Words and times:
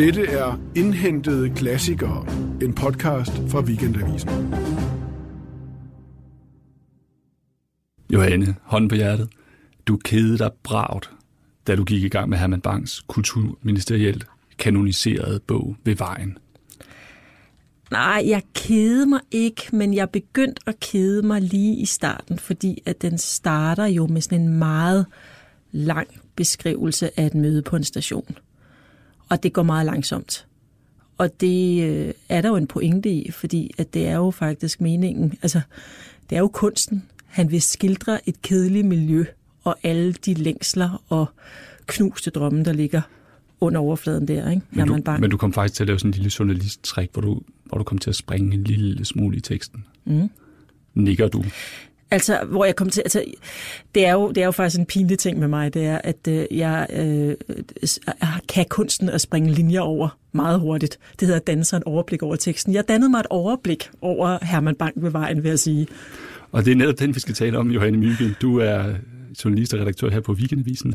Dette 0.00 0.26
er 0.26 0.60
Indhentede 0.76 1.50
Klassikere, 1.50 2.26
en 2.62 2.74
podcast 2.74 3.32
fra 3.48 3.60
Weekendavisen. 3.60 4.28
Johanne, 8.12 8.54
hånden 8.62 8.88
på 8.88 8.94
hjertet. 8.94 9.28
Du 9.86 9.96
kedede 9.96 10.38
dig 10.38 10.50
bragt, 10.62 11.10
da 11.66 11.76
du 11.76 11.84
gik 11.84 12.02
i 12.02 12.08
gang 12.08 12.28
med 12.28 12.38
Herman 12.38 12.60
Bangs 12.60 13.00
kulturministerielt 13.06 14.26
kanoniserede 14.58 15.40
bog 15.46 15.76
ved 15.84 15.96
vejen. 15.96 16.38
Nej, 17.90 18.22
jeg 18.26 18.42
kede 18.54 19.06
mig 19.06 19.20
ikke, 19.30 19.62
men 19.72 19.94
jeg 19.94 20.10
begyndte 20.10 20.62
at 20.66 20.80
kede 20.80 21.26
mig 21.26 21.42
lige 21.42 21.76
i 21.76 21.84
starten, 21.84 22.38
fordi 22.38 22.82
at 22.86 23.02
den 23.02 23.18
starter 23.18 23.86
jo 23.86 24.06
med 24.06 24.20
sådan 24.20 24.40
en 24.40 24.58
meget 24.58 25.06
lang 25.72 26.08
beskrivelse 26.36 27.20
af 27.20 27.26
et 27.26 27.34
møde 27.34 27.62
på 27.62 27.76
en 27.76 27.84
station. 27.84 28.36
Og 29.30 29.42
det 29.42 29.52
går 29.52 29.62
meget 29.62 29.86
langsomt. 29.86 30.46
Og 31.18 31.40
det 31.40 31.82
øh, 31.82 32.12
er 32.28 32.40
der 32.40 32.48
jo 32.48 32.56
en 32.56 32.66
pointe 32.66 33.10
i, 33.10 33.30
fordi 33.30 33.74
at 33.78 33.94
det 33.94 34.06
er 34.06 34.16
jo 34.16 34.30
faktisk 34.30 34.80
meningen, 34.80 35.34
altså 35.42 35.60
det 36.30 36.36
er 36.36 36.40
jo 36.40 36.48
kunsten. 36.48 37.02
Han 37.26 37.50
vil 37.50 37.62
skildre 37.62 38.28
et 38.28 38.42
kedeligt 38.42 38.86
miljø 38.86 39.24
og 39.64 39.76
alle 39.82 40.12
de 40.12 40.34
længsler 40.34 41.02
og 41.08 41.26
knuste 41.86 42.30
drømme, 42.30 42.64
der 42.64 42.72
ligger 42.72 43.00
under 43.60 43.80
overfladen 43.80 44.28
der, 44.28 44.50
ikke? 44.50 44.62
Men 44.70 44.86
du, 44.86 45.02
men 45.20 45.30
du 45.30 45.36
kom 45.36 45.52
faktisk 45.52 45.74
til 45.74 45.82
at 45.84 45.86
lave 45.86 45.98
sådan 45.98 46.08
en 46.08 46.14
lille 46.14 46.30
journalist-træk, 46.38 47.12
hvor 47.12 47.22
du, 47.22 47.40
hvor 47.64 47.78
du 47.78 47.84
kom 47.84 47.98
til 47.98 48.10
at 48.10 48.16
springe 48.16 48.54
en 48.54 48.64
lille 48.64 49.04
smule 49.04 49.36
i 49.36 49.40
teksten. 49.40 49.84
Mm. 50.04 50.30
Nikker 50.94 51.28
du? 51.28 51.44
Altså, 52.10 52.38
hvor 52.50 52.64
jeg 52.64 52.76
kom 52.76 52.90
til, 52.90 53.00
altså, 53.00 53.24
det 53.94 54.06
er, 54.06 54.12
jo, 54.12 54.28
det 54.28 54.38
er 54.38 54.44
jo 54.44 54.50
faktisk 54.50 54.78
en 54.78 54.86
pinlig 54.86 55.18
ting 55.18 55.38
med 55.38 55.48
mig, 55.48 55.74
det 55.74 55.84
er, 55.84 55.98
at 56.04 56.28
øh, 56.28 56.46
jeg 56.50 56.86
øh, 56.92 57.34
kan 58.48 58.66
kunsten 58.68 59.08
at 59.08 59.20
springe 59.20 59.50
linjer 59.50 59.80
over 59.80 60.18
meget 60.32 60.60
hurtigt. 60.60 60.98
Det 61.20 61.28
hedder 61.28 61.40
danne 61.40 61.64
sig 61.64 61.76
et 61.76 61.82
overblik 61.84 62.22
over 62.22 62.36
teksten. 62.36 62.74
Jeg 62.74 62.88
dannede 62.88 63.10
mig 63.10 63.20
et 63.20 63.26
overblik 63.30 63.90
over 64.00 64.38
Herman 64.42 64.74
Bank 64.74 64.94
ved 64.96 65.10
vejen, 65.10 65.42
vil 65.42 65.48
jeg 65.48 65.58
sige. 65.58 65.86
Og 66.52 66.64
det 66.64 66.72
er 66.72 66.76
netop 66.76 66.98
den, 66.98 67.14
vi 67.14 67.20
skal 67.20 67.34
tale 67.34 67.58
om, 67.58 67.70
Johanne 67.70 67.98
Myggen. 67.98 68.36
Du 68.42 68.58
er 68.58 68.84
journalist 69.44 69.74
og 69.74 69.80
redaktør 69.80 70.10
her 70.10 70.20
på 70.20 70.32
Weekendavisen. 70.32 70.94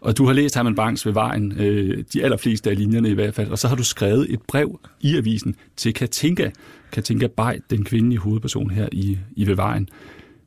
Og 0.00 0.18
du 0.18 0.26
har 0.26 0.32
læst 0.32 0.54
Herman 0.54 0.74
Bangs 0.74 1.06
ved 1.06 1.12
vejen, 1.12 1.52
øh, 1.52 2.04
de 2.12 2.24
allerfleste 2.24 2.70
af 2.70 2.76
linjerne 2.76 3.10
i 3.10 3.14
hvert 3.14 3.34
fald, 3.34 3.50
og 3.50 3.58
så 3.58 3.68
har 3.68 3.76
du 3.76 3.84
skrevet 3.84 4.26
et 4.32 4.42
brev 4.48 4.80
i 5.00 5.16
avisen 5.16 5.54
til 5.76 5.94
Katinka, 5.94 6.50
Katinka 6.92 7.26
Bay, 7.26 7.54
den 7.70 7.84
kvindelige 7.84 8.18
hovedperson 8.18 8.70
her 8.70 8.88
i, 8.92 9.18
i 9.36 9.46
ved 9.46 9.54
vejen, 9.54 9.88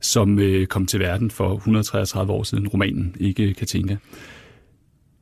som 0.02 0.40
øh, 0.40 0.68
kom 0.68 0.86
til 0.86 1.00
verden 1.00 1.32
for 1.32 1.56
133 1.56 2.34
år 2.34 2.44
siden, 2.44 2.68
romanen, 2.68 3.16
ikke 3.20 3.54
Katinka. 3.54 3.96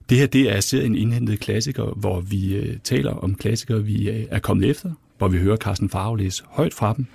Det 0.09 0.17
her 0.17 0.25
det 0.27 0.55
er 0.55 0.59
serien 0.59 0.95
Indhentede 0.95 1.37
Klassikere, 1.37 1.93
hvor 1.95 2.21
vi 2.21 2.55
øh, 2.55 2.77
taler 2.83 3.11
om 3.11 3.35
klassikere, 3.35 3.83
vi 3.83 4.09
øh, 4.09 4.25
er 4.29 4.39
kommet 4.39 4.69
efter, 4.69 4.91
hvor 5.17 5.27
vi 5.27 5.37
hører 5.37 5.57
Carsten 5.57 5.89
Farve 5.89 6.17
læse 6.17 6.43
højt 6.47 6.73
fra 6.73 6.93
dem. 6.93 7.05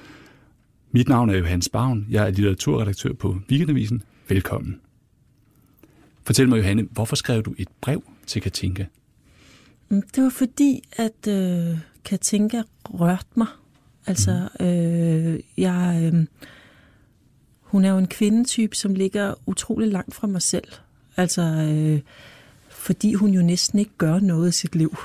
Mit 0.92 1.08
navn 1.08 1.30
er 1.30 1.38
Johannes 1.38 1.68
Bavn, 1.68 2.06
jeg 2.10 2.26
er 2.26 2.30
litteraturredaktør 2.30 3.12
på 3.12 3.36
Weekendavisen. 3.50 4.02
Velkommen. 4.28 4.80
Fortæl 6.24 6.48
mig, 6.48 6.58
Johanne, 6.58 6.88
hvorfor 6.90 7.16
skrev 7.16 7.42
du 7.42 7.54
et 7.58 7.68
brev 7.80 8.02
til 8.26 8.42
Katinka? 8.42 8.84
Mm, 9.88 10.02
det 10.14 10.24
var 10.24 10.30
fordi, 10.30 10.82
at 10.92 11.28
øh, 11.28 11.78
Katinka 12.04 12.62
rørte 12.84 13.26
mig. 13.36 13.46
Altså, 14.06 14.48
mm. 14.60 14.66
øh, 14.66 15.40
jeg, 15.56 16.10
øh, 16.14 16.26
hun 17.70 17.84
er 17.84 17.90
jo 17.90 17.98
en 17.98 18.06
kvindetype, 18.06 18.76
som 18.76 18.94
ligger 18.94 19.34
utrolig 19.46 19.88
langt 19.88 20.14
fra 20.14 20.26
mig 20.26 20.42
selv. 20.42 20.68
Altså, 21.16 21.42
øh, 21.42 22.00
fordi 22.70 23.14
hun 23.14 23.30
jo 23.30 23.42
næsten 23.42 23.78
ikke 23.78 23.92
gør 23.98 24.18
noget 24.18 24.48
i 24.48 24.52
sit 24.52 24.74
liv. 24.74 24.96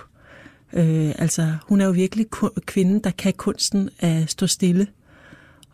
Øh, 0.74 1.14
altså, 1.18 1.56
hun 1.68 1.82
er 1.82 1.86
jo 1.86 1.92
virkelig 1.92 2.28
kvinden, 2.66 3.00
der 3.00 3.12
kan 3.12 3.34
kunsten 3.34 3.90
at 4.00 4.30
stå 4.30 4.48
stille. 4.48 4.88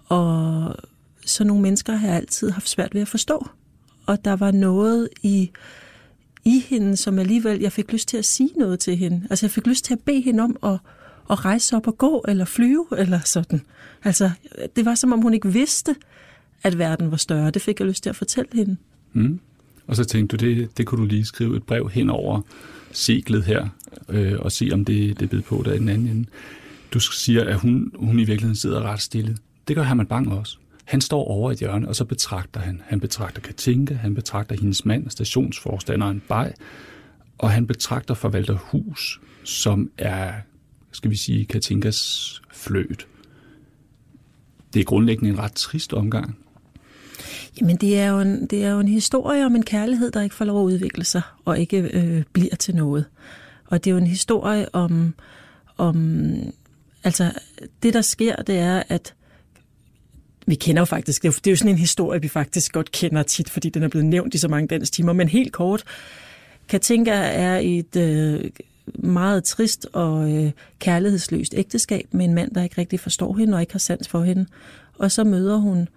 Og 0.05 0.75
så 1.25 1.43
nogle 1.43 1.61
mennesker 1.61 1.95
har 1.95 2.07
jeg 2.07 2.17
altid 2.17 2.49
haft 2.49 2.69
svært 2.69 2.93
ved 2.93 3.01
at 3.01 3.07
forstå 3.07 3.47
og 4.05 4.25
der 4.25 4.35
var 4.35 4.51
noget 4.51 5.09
i, 5.21 5.51
i 6.45 6.59
hende, 6.59 6.97
som 6.97 7.19
alligevel, 7.19 7.59
jeg 7.59 7.71
fik 7.71 7.91
lyst 7.91 8.07
til 8.07 8.17
at 8.17 8.25
sige 8.25 8.49
noget 8.57 8.79
til 8.79 8.97
hende. 8.97 9.27
Altså 9.29 9.45
jeg 9.45 9.51
fik 9.51 9.67
lyst 9.67 9.85
til 9.85 9.93
at 9.93 9.99
bede 9.99 10.21
hende 10.21 10.43
om 10.43 10.57
at, 10.63 10.79
at 11.29 11.45
rejse 11.45 11.75
op 11.75 11.87
og 11.87 11.97
gå, 11.97 12.25
eller 12.27 12.45
flyve, 12.45 12.87
eller 12.97 13.19
sådan. 13.25 13.61
Altså 14.03 14.31
det 14.75 14.85
var 14.85 14.95
som 14.95 15.13
om 15.13 15.21
hun 15.21 15.33
ikke 15.33 15.51
vidste, 15.53 15.95
at 16.63 16.77
verden 16.77 17.11
var 17.11 17.17
større. 17.17 17.51
Det 17.51 17.61
fik 17.61 17.79
jeg 17.79 17.87
lyst 17.87 18.03
til 18.03 18.09
at 18.09 18.15
fortælle 18.15 18.49
hende. 18.53 18.77
Mm. 19.13 19.39
Og 19.87 19.95
så 19.95 20.03
tænkte 20.03 20.37
du, 20.37 20.45
det, 20.45 20.77
det 20.77 20.85
kunne 20.85 21.01
du 21.01 21.05
lige 21.05 21.25
skrive 21.25 21.57
et 21.57 21.63
brev 21.63 21.89
hen 21.89 22.09
over 22.09 22.41
seglet 22.91 23.43
her, 23.43 23.67
øh, 24.09 24.39
og 24.39 24.51
se 24.51 24.69
om 24.73 24.85
det, 24.85 25.19
det 25.19 25.29
bed 25.29 25.41
på 25.41 25.61
der 25.65 25.73
i 25.73 25.79
den 25.79 25.89
anden 25.89 26.07
ende. 26.07 26.27
Du 26.93 26.99
siger, 26.99 27.45
at 27.45 27.55
hun, 27.55 27.91
hun 27.95 28.19
i 28.19 28.23
virkeligheden 28.23 28.55
sidder 28.55 28.81
ret 28.81 29.01
stille. 29.01 29.37
Det 29.67 29.75
gør 29.75 29.83
Herman 29.83 30.05
Bang 30.05 30.33
også. 30.33 30.57
Han 30.85 31.01
står 31.01 31.23
over 31.23 31.51
et 31.51 31.57
hjørne, 31.57 31.87
og 31.87 31.95
så 31.95 32.05
betragter 32.05 32.59
han. 32.59 32.81
Han 32.85 32.99
betragter 32.99 33.41
Katinka, 33.41 33.93
han 33.93 34.15
betragter 34.15 34.55
hendes 34.55 34.85
mand, 34.85 35.09
stationsforstanderen 35.09 36.21
Bay, 36.27 36.47
og 37.37 37.51
han 37.51 37.67
betragter 37.67 38.13
forvalter 38.13 38.53
Hus, 38.53 39.21
som 39.43 39.91
er, 39.97 40.33
skal 40.91 41.11
vi 41.11 41.15
sige, 41.15 41.45
Katinkas 41.45 42.41
fløt. 42.53 43.07
Det 44.73 44.79
er 44.79 44.83
grundlæggende 44.83 45.29
en 45.29 45.39
ret 45.39 45.53
trist 45.53 45.93
omgang. 45.93 46.37
Jamen, 47.59 47.75
det 47.75 47.99
er, 47.99 48.07
jo 48.07 48.19
en, 48.19 48.45
det 48.45 48.63
er 48.65 48.69
jo 48.69 48.79
en 48.79 48.87
historie 48.87 49.45
om 49.45 49.55
en 49.55 49.63
kærlighed, 49.63 50.11
der 50.11 50.21
ikke 50.21 50.35
får 50.35 50.45
lov 50.45 50.59
at 50.59 50.65
udvikle 50.65 51.03
sig, 51.03 51.21
og 51.45 51.59
ikke 51.59 51.77
øh, 51.77 52.23
bliver 52.33 52.55
til 52.55 52.75
noget. 52.75 53.05
Og 53.67 53.83
det 53.83 53.89
er 53.89 53.91
jo 53.91 53.97
en 53.97 54.07
historie 54.07 54.75
om, 54.75 55.13
om 55.77 56.33
altså, 57.03 57.31
det 57.83 57.93
der 57.93 58.01
sker, 58.01 58.35
det 58.35 58.57
er, 58.57 58.83
at 58.89 59.13
vi 60.47 60.55
kender 60.55 60.81
jo 60.81 60.85
faktisk, 60.85 61.21
det 61.21 61.27
er, 61.27 61.31
jo, 61.31 61.37
det 61.37 61.47
er 61.47 61.51
jo 61.51 61.57
sådan 61.57 61.71
en 61.71 61.77
historie, 61.77 62.21
vi 62.21 62.27
faktisk 62.27 62.71
godt 62.71 62.91
kender 62.91 63.23
tit, 63.23 63.49
fordi 63.49 63.69
den 63.69 63.83
er 63.83 63.87
blevet 63.87 64.05
nævnt 64.05 64.33
i 64.33 64.37
så 64.37 64.47
mange 64.47 64.67
dansk 64.67 64.93
timer, 64.93 65.13
men 65.13 65.27
helt 65.27 65.53
kort, 65.53 65.83
Katinka 66.69 67.11
er 67.13 67.59
et 67.63 67.95
øh, 67.95 68.51
meget 68.95 69.43
trist 69.43 69.87
og 69.93 70.31
øh, 70.31 70.51
kærlighedsløst 70.79 71.53
ægteskab 71.57 72.07
med 72.11 72.25
en 72.25 72.33
mand, 72.33 72.51
der 72.55 72.63
ikke 72.63 72.77
rigtig 72.77 72.99
forstår 72.99 73.37
hende 73.37 73.53
og 73.55 73.61
ikke 73.61 73.73
har 73.73 73.79
sans 73.79 74.07
for 74.07 74.23
hende. 74.23 74.45
Og 74.97 75.11
så 75.11 75.23
møder 75.23 75.57
hun, 75.57 75.87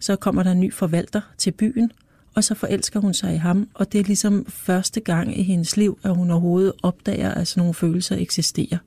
så 0.00 0.16
kommer 0.16 0.42
der 0.42 0.52
en 0.52 0.60
ny 0.60 0.72
forvalter 0.72 1.20
til 1.38 1.50
byen, 1.50 1.90
og 2.34 2.44
så 2.44 2.54
forelsker 2.54 3.00
hun 3.00 3.14
sig 3.14 3.34
i 3.34 3.36
ham, 3.36 3.68
og 3.74 3.92
det 3.92 4.00
er 4.00 4.04
ligesom 4.04 4.46
første 4.48 5.00
gang 5.00 5.38
i 5.38 5.42
hendes 5.42 5.76
liv, 5.76 5.98
at 6.02 6.16
hun 6.16 6.30
overhovedet 6.30 6.72
opdager, 6.82 7.30
at 7.30 7.48
sådan 7.48 7.60
nogle 7.60 7.74
følelser 7.74 8.16
eksisterer. 8.16 8.78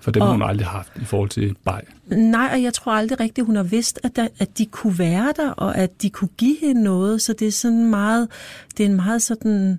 For 0.00 0.10
dem 0.10 0.22
har 0.22 0.30
hun 0.30 0.42
aldrig 0.42 0.66
haft 0.66 0.92
i 0.96 1.04
forhold 1.04 1.30
til 1.30 1.56
Baj. 1.64 1.84
Nej, 2.06 2.50
og 2.52 2.62
jeg 2.62 2.74
tror 2.74 2.92
aldrig 2.92 3.20
rigtigt, 3.20 3.46
hun 3.46 3.56
har 3.56 3.62
vidst, 3.62 4.00
at, 4.02 4.16
der, 4.16 4.28
at 4.38 4.58
de 4.58 4.66
kunne 4.66 4.98
være 4.98 5.32
der, 5.36 5.50
og 5.50 5.76
at 5.78 6.02
de 6.02 6.10
kunne 6.10 6.28
give 6.28 6.56
hende 6.60 6.82
noget. 6.82 7.22
Så 7.22 7.32
det 7.32 7.48
er 7.48 7.52
sådan 7.52 7.90
meget, 7.90 8.28
det 8.76 8.84
er 8.84 8.88
en 8.88 8.96
meget 8.96 9.22
sådan, 9.22 9.78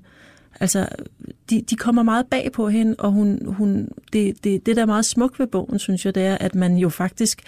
altså, 0.59 0.87
de, 1.49 1.61
de 1.69 1.75
kommer 1.75 2.03
meget 2.03 2.25
bag 2.25 2.51
på 2.53 2.69
hende, 2.69 2.95
og 2.99 3.11
hun, 3.11 3.39
hun, 3.45 3.89
det, 4.13 4.43
det, 4.43 4.65
det, 4.65 4.75
der 4.75 4.81
er 4.81 4.85
meget 4.85 5.05
smukt 5.05 5.39
ved 5.39 5.47
bogen, 5.47 5.79
synes 5.79 6.05
jeg, 6.05 6.15
det 6.15 6.23
er, 6.23 6.37
at 6.37 6.55
man 6.55 6.77
jo 6.77 6.89
faktisk 6.89 7.41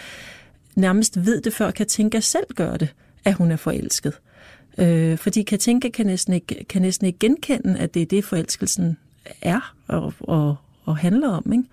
nærmest 0.78 1.26
ved 1.26 1.42
det, 1.42 1.54
før 1.54 1.72
Katinka 1.72 2.20
selv 2.20 2.46
gør 2.56 2.78
det, 2.78 2.94
at 3.26 3.34
hun 3.34 3.52
er 3.52 3.56
forelsket. 3.56 4.14
Øh, 4.78 5.18
fordi 5.18 5.44
Katinka 5.44 5.90
kan 5.90 6.06
næsten, 6.06 6.34
ikke, 6.34 6.66
kan 6.70 6.82
næsten 6.82 7.08
ikke 7.08 7.20
genkende, 7.20 7.80
at 7.80 7.94
det 7.94 8.02
er 8.02 8.06
det, 8.06 8.26
forelskelsen 8.26 8.98
er 9.42 9.76
og, 9.88 10.14
og, 10.20 10.56
og 10.84 10.98
handler 10.98 11.30
om. 11.30 11.54
Ikke? 11.54 11.64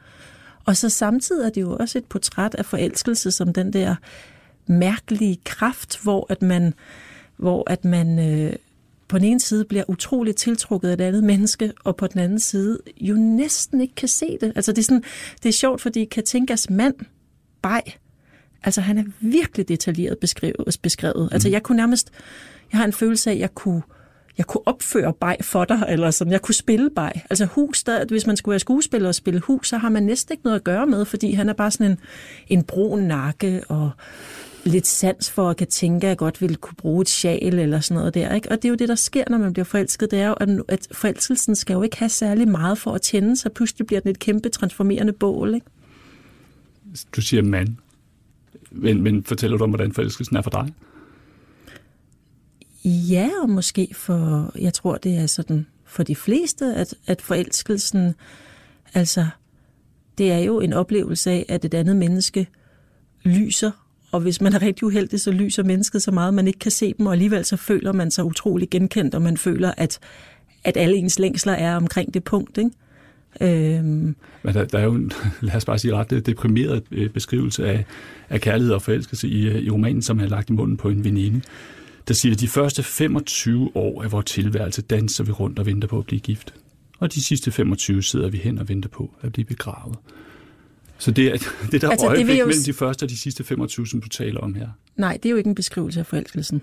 Og 0.65 0.77
så 0.77 0.89
samtidig 0.89 1.47
er 1.47 1.51
det 1.51 1.61
jo 1.61 1.77
også 1.77 1.99
et 1.99 2.05
portræt 2.05 2.55
af 2.55 2.67
forelskelse 2.67 3.31
som 3.31 3.53
den 3.53 3.73
der 3.73 3.95
mærkelige 4.67 5.41
kraft, 5.45 6.03
hvor 6.03 6.27
at 6.29 6.43
man, 6.43 6.75
hvor 7.37 7.71
at 7.71 7.85
man 7.85 8.19
øh, 8.19 8.53
på 9.09 9.19
den 9.19 9.27
ene 9.27 9.41
side 9.41 9.65
bliver 9.65 9.85
utroligt 9.89 10.37
tiltrukket 10.37 10.89
af 10.89 10.93
et 10.93 11.01
andet 11.01 11.25
menneske, 11.25 11.73
og 11.85 11.97
på 11.97 12.07
den 12.07 12.21
anden 12.21 12.41
side 12.41 12.79
jo 13.01 13.15
næsten 13.15 13.81
ikke 13.81 13.95
kan 13.95 14.09
se 14.09 14.39
det. 14.41 14.53
Altså 14.57 14.73
det 14.73 14.79
er, 14.79 14.83
sådan, 14.83 15.05
det 15.43 15.49
er 15.49 15.53
sjovt, 15.53 15.81
fordi 15.81 16.05
Katinkas 16.05 16.71
mand, 16.71 16.95
Bej, 17.63 17.83
altså 18.65 18.81
han 18.81 18.99
er 18.99 19.05
virkelig 19.21 19.69
detaljeret 19.69 20.19
beskrevet. 20.19 20.79
beskrevet. 20.83 21.29
Altså 21.33 21.49
mhm. 21.49 21.53
jeg 21.53 21.63
kunne 21.63 21.77
nærmest, 21.77 22.11
jeg 22.73 22.79
har 22.79 22.85
en 22.85 22.93
følelse 22.93 23.31
af, 23.31 23.35
at 23.35 23.41
jeg 23.41 23.55
kunne 23.55 23.83
jeg 24.39 24.47
kunne 24.47 24.67
opføre 24.67 25.13
bag 25.13 25.37
for 25.41 25.65
dig, 25.65 25.85
eller 25.89 26.11
sådan, 26.11 26.33
jeg 26.33 26.43
kunne 26.43 26.55
spille 26.55 26.91
bag. 26.91 27.25
Altså 27.31 27.45
hus, 27.45 27.85
der, 27.85 28.05
hvis 28.05 28.27
man 28.27 28.37
skulle 28.37 28.53
være 28.53 28.61
skuespiller 28.61 29.09
og 29.09 29.15
spille 29.15 29.41
hus, 29.41 29.69
så 29.69 29.79
har 29.79 29.89
man 29.89 30.03
næsten 30.03 30.33
ikke 30.33 30.45
noget 30.45 30.59
at 30.59 30.65
gøre 30.65 30.87
med, 30.87 31.05
fordi 31.05 31.33
han 31.33 31.49
er 31.49 31.53
bare 31.53 31.71
sådan 31.71 31.91
en, 31.91 31.99
en 32.49 32.65
brun 32.65 33.03
nakke 33.03 33.63
og 33.69 33.91
lidt 34.65 34.87
sans 34.87 35.31
for 35.31 35.51
at 35.51 35.57
kan 35.57 35.67
tænke, 35.67 36.07
at 36.07 36.09
jeg 36.09 36.17
godt 36.17 36.41
ville 36.41 36.57
kunne 36.57 36.77
bruge 36.77 37.03
et 37.03 37.09
sjal 37.09 37.59
eller 37.59 37.81
sådan 37.81 37.99
noget 37.99 38.15
der. 38.15 38.35
Ikke? 38.35 38.51
Og 38.51 38.57
det 38.57 38.65
er 38.65 38.69
jo 38.69 38.75
det, 38.75 38.89
der 38.89 38.95
sker, 38.95 39.25
når 39.31 39.39
man 39.39 39.53
bliver 39.53 39.65
forelsket. 39.65 40.11
Det 40.11 40.21
er 40.21 40.29
jo, 40.29 40.65
at 40.69 40.89
forelskelsen 40.93 41.57
skal 41.57 41.75
jo 41.75 41.83
ikke 41.83 41.99
have 41.99 42.09
særlig 42.09 42.49
meget 42.49 42.79
for 42.79 42.93
at 42.93 43.03
tænde, 43.03 43.37
så 43.37 43.49
pludselig 43.49 43.87
bliver 43.87 44.01
den 44.01 44.11
et 44.11 44.19
kæmpe 44.19 44.49
transformerende 44.49 45.13
bål. 45.13 45.55
Ikke? 45.55 45.67
Du 47.17 47.21
siger 47.21 47.43
mand. 47.43 47.77
Men, 48.75 49.03
men 49.03 49.25
fortæller 49.25 49.57
du 49.57 49.65
om, 49.65 49.71
hvordan 49.71 49.93
forelskelsen 49.93 50.37
er 50.37 50.43
for 50.43 50.51
dig? 50.51 50.75
Ja, 52.85 53.31
og 53.43 53.51
måske 53.51 53.89
for, 53.93 54.53
jeg 54.59 54.75
tror 54.75 54.97
det 54.97 55.17
er 55.17 55.27
sådan 55.27 55.67
for 55.85 56.03
de 56.03 56.17
fleste, 56.17 56.75
at, 56.75 56.95
at 57.07 57.23
forelskelsen, 57.23 58.15
altså 58.95 59.27
det 60.19 60.33
er 60.33 60.39
jo 60.39 60.61
en 60.61 60.73
oplevelse 60.73 61.31
af, 61.31 61.47
at 61.49 61.65
et 61.65 61.75
andet 61.75 61.97
menneske 61.97 62.49
lyser, 63.25 63.71
og 64.13 64.21
hvis 64.21 64.41
man 64.41 64.53
er 64.53 64.63
rigtig 64.63 64.85
uheldig, 64.85 65.21
så 65.21 65.31
lyser 65.31 65.63
mennesket 65.63 66.03
så 66.03 66.11
meget, 66.11 66.35
man 66.35 66.47
ikke 66.47 66.59
kan 66.59 66.71
se 66.71 66.95
dem, 66.99 67.07
og 67.07 67.13
alligevel 67.13 67.45
så 67.45 67.57
føler 67.57 67.93
man 67.93 68.11
sig 68.11 68.25
utrolig 68.25 68.71
genkendt, 68.71 69.15
og 69.15 69.23
man 69.23 69.37
føler, 69.37 69.73
at, 69.77 69.99
at 70.65 70.77
alle 70.77 70.97
ens 70.97 71.19
længsler 71.19 71.53
er 71.53 71.77
omkring 71.77 72.15
det 72.15 72.25
punkt. 72.25 72.59
Ikke? 72.59 72.71
Øhm. 73.41 74.17
Men 74.43 74.55
der, 74.55 74.65
der 74.65 74.79
er 74.79 74.85
jo 74.85 74.95
en, 74.95 75.13
lad 75.41 75.55
os 75.55 75.65
bare 75.65 75.79
sige, 75.79 75.95
ret 75.95 76.27
deprimeret 76.27 76.83
øh, 76.91 77.11
beskrivelse 77.11 77.67
af, 77.67 77.85
af 78.29 78.41
kærlighed 78.41 78.75
og 78.75 78.83
forelskelse 78.83 79.29
i, 79.29 79.49
øh, 79.49 79.63
i 79.63 79.71
romanen, 79.71 80.03
som 80.03 80.21
er 80.21 80.27
lagt 80.27 80.51
i 80.51 80.53
munden 80.53 80.77
på 80.77 80.89
en 80.89 81.05
veninde. 81.05 81.41
Der 82.09 82.15
siger, 82.15 82.35
at 82.35 82.41
de 82.41 82.49
første 82.49 82.83
25 82.83 83.71
år 83.75 84.03
af 84.03 84.13
vores 84.13 84.27
tilværelse 84.27 84.83
danser 84.83 85.25
vi 85.25 85.33
rundt 85.33 85.59
og 85.59 85.67
venter 85.67 85.89
på 85.89 85.99
at 85.99 86.07
blive 86.07 86.21
gift. 86.21 86.55
Og 86.99 87.15
de 87.15 87.25
sidste 87.25 87.51
25 87.51 88.03
sidder 88.03 88.29
vi 88.29 88.39
hen 88.39 88.59
og 88.59 88.69
venter 88.69 88.89
på 88.89 89.11
at 89.23 89.33
blive 89.33 89.45
begravet. 89.45 89.97
Så 90.99 91.11
det 91.11 91.27
er 91.27 91.37
det 91.73 91.83
der 91.83 91.91
altså, 91.91 92.07
øjeblik 92.07 92.27
det 92.27 92.41
jo... 92.41 92.47
mellem 92.47 92.63
de 92.65 92.73
første 92.73 93.05
og 93.05 93.11
de 93.11 93.19
sidste 93.19 93.45
25, 93.45 93.87
som 93.87 94.01
du 94.01 94.09
taler 94.09 94.41
om 94.41 94.55
her. 94.55 94.69
Nej, 94.97 95.19
det 95.23 95.29
er 95.29 95.31
jo 95.31 95.37
ikke 95.37 95.49
en 95.49 95.55
beskrivelse 95.55 96.01
af 96.01 96.07
forelskelsen. 96.07 96.63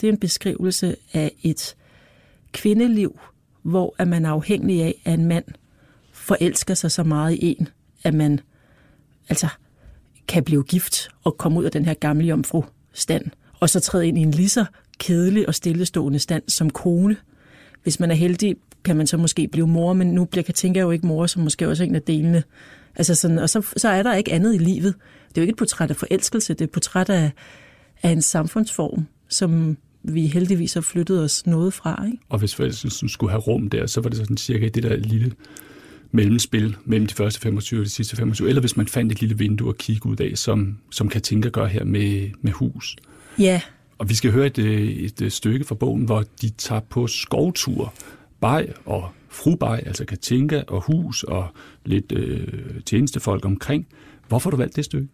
Det 0.00 0.08
er 0.08 0.12
en 0.12 0.18
beskrivelse 0.18 0.96
af 1.12 1.32
et 1.42 1.76
kvindeliv, 2.52 3.20
hvor 3.62 3.94
er 3.98 4.04
man 4.04 4.24
afhængig 4.24 4.82
af, 4.82 4.94
at 5.04 5.14
en 5.14 5.24
mand 5.24 5.44
forelsker 6.28 6.74
sig 6.74 6.90
så 6.90 7.02
meget 7.02 7.34
i 7.34 7.38
en, 7.42 7.68
at 8.04 8.14
man 8.14 8.40
altså 9.28 9.48
kan 10.28 10.44
blive 10.44 10.62
gift 10.62 11.08
og 11.24 11.38
komme 11.38 11.58
ud 11.58 11.64
af 11.64 11.70
den 11.70 11.84
her 11.84 11.94
gamle 11.94 12.26
jomfru 12.26 12.64
stand, 12.92 13.24
og 13.60 13.70
så 13.70 13.80
træde 13.80 14.08
ind 14.08 14.18
i 14.18 14.20
en 14.20 14.30
lige 14.30 14.48
så 14.48 14.64
kedelig 14.98 15.48
og 15.48 15.54
stillestående 15.54 16.18
stand 16.18 16.42
som 16.48 16.70
kone. 16.70 17.16
Hvis 17.82 18.00
man 18.00 18.10
er 18.10 18.14
heldig, 18.14 18.56
kan 18.84 18.96
man 18.96 19.06
så 19.06 19.16
måske 19.16 19.48
blive 19.48 19.66
mor, 19.66 19.92
men 19.92 20.14
nu 20.14 20.24
bliver 20.24 20.42
Katinka 20.42 20.80
jo 20.80 20.90
ikke 20.90 21.06
mor, 21.06 21.26
som 21.26 21.42
måske 21.42 21.68
også 21.68 21.82
er 21.82 21.88
en 21.88 21.94
af 21.94 22.02
delene. 22.02 22.42
Altså 22.96 23.14
sådan, 23.14 23.38
og 23.38 23.50
så, 23.50 23.66
så 23.76 23.88
er 23.88 24.02
der 24.02 24.14
ikke 24.14 24.32
andet 24.32 24.54
i 24.54 24.58
livet. 24.58 24.94
Det 25.28 25.38
er 25.38 25.40
jo 25.40 25.42
ikke 25.42 25.50
et 25.50 25.56
portræt 25.56 25.90
af 25.90 25.96
forelskelse, 25.96 26.54
det 26.54 26.60
er 26.60 26.64
et 26.64 26.70
portræt 26.70 27.08
af, 27.08 27.30
af 28.02 28.10
en 28.10 28.22
samfundsform, 28.22 29.06
som 29.28 29.76
vi 30.02 30.26
heldigvis 30.26 30.74
har 30.74 30.80
flyttet 30.80 31.22
os 31.22 31.46
noget 31.46 31.74
fra. 31.74 32.04
Ikke? 32.06 32.18
Og 32.28 32.38
hvis 32.38 32.54
forelskelsen 32.54 33.08
skulle 33.08 33.30
have 33.30 33.40
rum 33.40 33.70
der, 33.70 33.86
så 33.86 34.00
var 34.00 34.08
det 34.08 34.18
sådan 34.18 34.36
cirka 34.36 34.68
det 34.68 34.82
der 34.82 34.96
lille 34.96 35.32
mellemspil 36.10 36.76
mellem 36.84 37.06
de 37.06 37.14
første 37.14 37.40
25 37.40 37.80
og 37.80 37.84
de 37.84 37.90
sidste 37.90 38.16
25, 38.16 38.48
eller 38.48 38.60
hvis 38.60 38.76
man 38.76 38.86
fandt 38.86 39.12
et 39.12 39.20
lille 39.20 39.38
vindue 39.38 39.68
at 39.68 39.78
kigge 39.78 40.08
ud 40.08 40.16
af, 40.16 40.32
som, 40.34 40.78
som 40.90 41.08
Katinka 41.08 41.48
gør 41.48 41.66
her 41.66 41.84
med, 41.84 42.30
med 42.42 42.52
hus. 42.52 42.96
Ja. 43.38 43.60
Og 43.98 44.08
vi 44.08 44.14
skal 44.14 44.30
høre 44.32 44.46
et, 44.46 44.58
et, 44.58 45.22
et 45.22 45.32
stykke 45.32 45.64
fra 45.64 45.74
bogen, 45.74 46.04
hvor 46.04 46.24
de 46.42 46.50
tager 46.50 46.80
på 46.80 47.06
skovtur, 47.06 47.94
Baj 48.40 48.72
og 48.86 49.08
fru 49.28 49.56
Baj, 49.56 49.82
altså 49.86 50.04
Katinka 50.04 50.62
og 50.68 50.82
hus 50.82 51.22
og 51.22 51.48
lidt 51.84 52.12
øh, 52.12 52.48
tjenestefolk 52.86 53.44
omkring. 53.44 53.86
Hvorfor 54.28 54.50
har 54.50 54.50
du 54.50 54.56
valgt 54.56 54.76
det 54.76 54.84
stykke? 54.84 55.08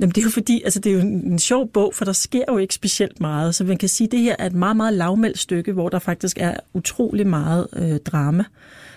Jamen, 0.00 0.10
det 0.10 0.18
er 0.18 0.22
jo 0.22 0.30
fordi, 0.30 0.62
altså 0.64 0.80
det 0.80 0.92
er 0.92 0.94
jo 0.94 1.00
en 1.00 1.38
sjov 1.38 1.68
bog, 1.72 1.94
for 1.94 2.04
der 2.04 2.12
sker 2.12 2.44
jo 2.48 2.58
ikke 2.58 2.74
specielt 2.74 3.20
meget. 3.20 3.54
Så 3.54 3.64
man 3.64 3.76
kan 3.76 3.88
sige, 3.88 4.06
at 4.08 4.12
det 4.12 4.20
her 4.20 4.36
er 4.38 4.46
et 4.46 4.52
meget, 4.52 4.76
meget 4.76 4.94
lavmældt 4.94 5.38
stykke, 5.38 5.72
hvor 5.72 5.88
der 5.88 5.98
faktisk 5.98 6.36
er 6.40 6.54
utrolig 6.74 7.26
meget 7.26 7.66
øh, 7.76 7.98
drama. 7.98 8.44
Øh, 8.44 8.87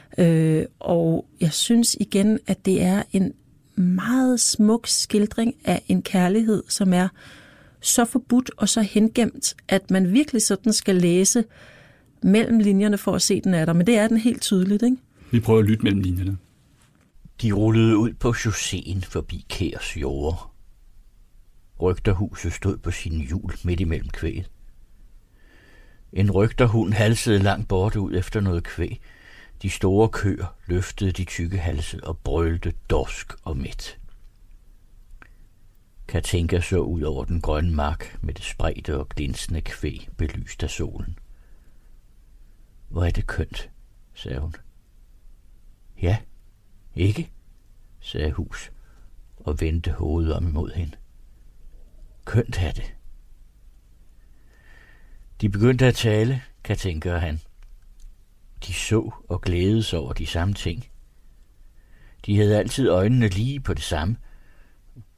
og 0.80 1.26
jeg 1.42 1.54
synes 1.54 1.98
igen, 2.00 2.40
at 2.48 2.66
det 2.66 2.82
er 2.82 3.04
en 3.12 3.34
meget 3.76 4.40
smuk 4.40 4.88
skildring 4.88 5.56
af 5.66 5.84
en 5.88 6.02
kærlighed, 6.02 6.64
som 6.68 6.94
er 6.94 7.08
så 7.82 8.06
forbudt 8.06 8.52
og 8.58 8.70
så 8.70 8.82
hengemt, 8.82 9.56
at 9.68 9.92
man 9.92 10.14
virkelig 10.14 10.42
sådan 10.42 10.74
skal 10.74 10.96
læse 10.96 11.44
mellem 12.24 12.60
linjerne 12.60 12.98
for 12.98 13.16
at 13.16 13.22
se 13.22 13.42
den 13.42 13.54
er 13.54 13.66
der. 13.66 13.74
Men 13.74 13.88
det 13.88 13.98
er 13.98 14.08
den 14.08 14.18
helt 14.18 14.42
tydeligt, 14.42 14.84
ikke? 14.84 14.98
Vi 15.32 15.40
prøver 15.40 15.60
at 15.60 15.66
lytte 15.66 15.84
mellem 15.84 16.02
linjerne. 16.02 16.38
De 17.42 17.52
rullede 17.52 17.98
ud 17.98 18.14
på 18.14 18.32
chausséen 18.32 19.06
forbi 19.06 19.46
Kærs 19.50 19.98
jord. 19.98 20.52
Rygterhuset 21.82 22.54
stod 22.54 22.78
på 22.78 22.92
sin 22.92 23.22
hjul 23.28 23.54
midt 23.64 23.80
imellem 23.80 24.10
kvæget. 24.10 24.50
En 26.14 26.32
rygterhund 26.32 26.94
halsede 26.94 27.40
langt 27.40 27.68
bort 27.68 27.96
ud 27.96 28.16
efter 28.16 28.40
noget 28.40 28.64
kvæg, 28.64 29.02
de 29.62 29.70
store 29.70 30.10
køer 30.10 30.56
løftede 30.68 31.12
de 31.12 31.26
tykke 31.26 31.58
halse 31.58 32.04
og 32.04 32.18
brølte 32.18 32.74
dorsk 32.90 33.34
og 33.44 33.58
midt. 33.58 34.00
Katinka 36.08 36.60
så 36.60 36.78
ud 36.78 37.02
over 37.02 37.26
den 37.26 37.42
grønne 37.42 37.76
mark 37.76 38.18
med 38.22 38.34
det 38.34 38.44
spredte 38.44 38.98
og 38.98 39.10
glinsende 39.10 39.62
kvæg 39.62 40.10
belyst 40.18 40.64
af 40.64 40.70
solen. 40.70 41.20
Hvor 42.90 43.04
er 43.04 43.12
det 43.12 43.28
kønt, 43.28 43.70
sagde 44.14 44.40
hun. 44.40 44.56
Ja, 46.02 46.18
ikke, 46.96 47.32
sagde 48.00 48.32
Hus 48.32 48.72
og 49.38 49.62
vendte 49.62 49.92
hovedet 49.92 50.34
om 50.34 50.48
imod 50.48 50.72
hende. 50.72 50.98
Kønt 52.26 52.58
er 52.58 52.72
det. 52.72 52.94
De 55.42 55.50
begyndte 55.50 55.86
at 55.86 55.96
tale, 55.96 56.42
Katinka 56.64 57.14
og 57.14 57.22
han. 57.22 57.40
De 58.68 58.74
så 58.74 59.12
og 59.30 59.42
glædede 59.42 59.84
sig 59.84 60.00
over 60.00 60.14
de 60.14 60.26
samme 60.26 60.54
ting. 60.54 60.88
De 62.26 62.38
havde 62.38 62.58
altid 62.58 62.90
øjnene 62.90 63.28
lige 63.28 63.60
på 63.60 63.74
det 63.74 63.84
samme, 63.84 64.18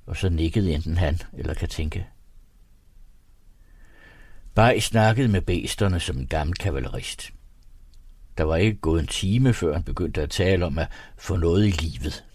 og 0.06 0.18
så 0.18 0.30
nikkede 0.30 0.74
enten 0.74 0.98
han 0.98 1.19
eller 1.34 1.54
Katinka. 1.54 2.04
Baj 4.56 4.80
snakkede 4.80 5.28
med 5.28 5.42
bæsterne 5.42 6.00
som 6.00 6.18
en 6.18 6.28
gammel 6.28 6.57
kavalerist. 6.57 7.34
Der 8.38 8.44
var 8.44 8.56
ikke 8.56 8.80
gået 8.80 9.01
en 9.01 9.07
time, 9.07 9.54
før 9.54 9.74
han 9.74 9.84
begyndte 9.84 10.22
at 10.22 10.30
tale 10.30 10.66
om 10.66 10.78
at 10.78 10.88
få 11.18 11.36
noget 11.36 11.68
i 11.68 11.72
livet. 11.72 12.25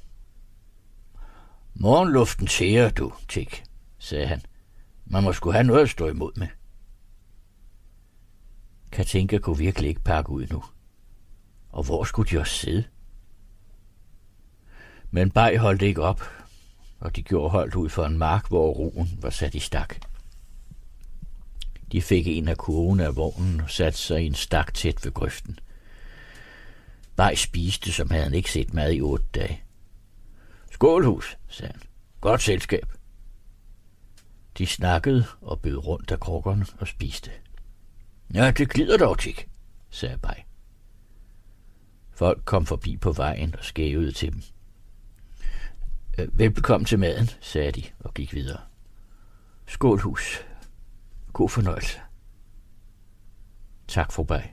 Morgenluften 1.74 2.46
tærer 2.46 2.90
du, 2.90 3.12
Tik, 3.28 3.64
sagde 3.98 4.26
han. 4.26 4.42
Man 5.06 5.22
må 5.22 5.32
skulle 5.32 5.54
have 5.54 5.66
noget 5.66 5.82
at 5.82 5.90
stå 5.90 6.08
imod 6.08 6.32
med. 6.36 6.48
Katinka 8.92 9.38
kunne 9.38 9.58
virkelig 9.58 9.88
ikke 9.88 10.00
pakke 10.00 10.30
ud 10.30 10.46
nu. 10.50 10.64
Og 11.70 11.84
hvor 11.84 12.04
skulle 12.04 12.30
de 12.30 12.38
også 12.38 12.54
sidde? 12.54 12.84
Men 15.10 15.30
Bej 15.30 15.56
holdt 15.56 15.82
ikke 15.82 16.02
op, 16.02 16.22
og 17.00 17.16
de 17.16 17.22
gjorde 17.22 17.50
holdt 17.50 17.74
ud 17.74 17.88
for 17.88 18.04
en 18.04 18.18
mark, 18.18 18.48
hvor 18.48 18.72
roen 18.72 19.18
var 19.22 19.30
sat 19.30 19.54
i 19.54 19.58
stak. 19.58 19.94
De 21.92 22.02
fik 22.02 22.26
en 22.26 22.48
af 22.48 22.56
kurvene 22.56 23.04
af 23.04 23.16
vognen 23.16 23.60
og 23.60 23.70
satte 23.70 23.98
sig 23.98 24.22
i 24.22 24.26
en 24.26 24.34
stak 24.34 24.74
tæt 24.74 25.04
ved 25.04 25.12
grøften. 25.12 25.58
Bej 27.16 27.34
spiste, 27.34 27.92
som 27.92 28.10
havde 28.10 28.24
han 28.24 28.34
ikke 28.34 28.52
set 28.52 28.74
mad 28.74 28.92
i 28.92 29.00
otte 29.00 29.24
dage. 29.34 29.62
Skålhus, 30.70 31.38
sagde 31.48 31.72
han. 31.72 31.82
Godt 32.20 32.42
selskab. 32.42 32.86
De 34.58 34.66
snakkede 34.66 35.24
og 35.40 35.60
bød 35.60 35.76
rundt 35.76 36.10
af 36.10 36.20
krukkerne 36.20 36.66
og 36.78 36.88
spiste. 36.88 37.30
Ja, 38.34 38.50
det 38.50 38.68
glider 38.68 38.96
dog, 38.96 39.18
Tik, 39.18 39.48
sagde 39.90 40.18
Bej. 40.18 40.47
Folk 42.18 42.44
kom 42.44 42.66
forbi 42.66 42.96
på 42.96 43.12
vejen 43.12 43.56
og 43.56 43.64
skævede 43.64 44.12
til 44.12 44.32
dem. 44.32 44.42
Øh, 46.18 46.38
velbekomme 46.38 46.84
til 46.84 46.98
maden, 46.98 47.28
sagde 47.40 47.72
de 47.72 47.82
og 47.98 48.14
gik 48.14 48.34
videre. 48.34 48.60
Skålhus. 49.66 50.46
God 51.32 51.48
fornøjelse. 51.48 51.98
Tak, 53.88 54.12
for 54.12 54.22
Baj. 54.22 54.52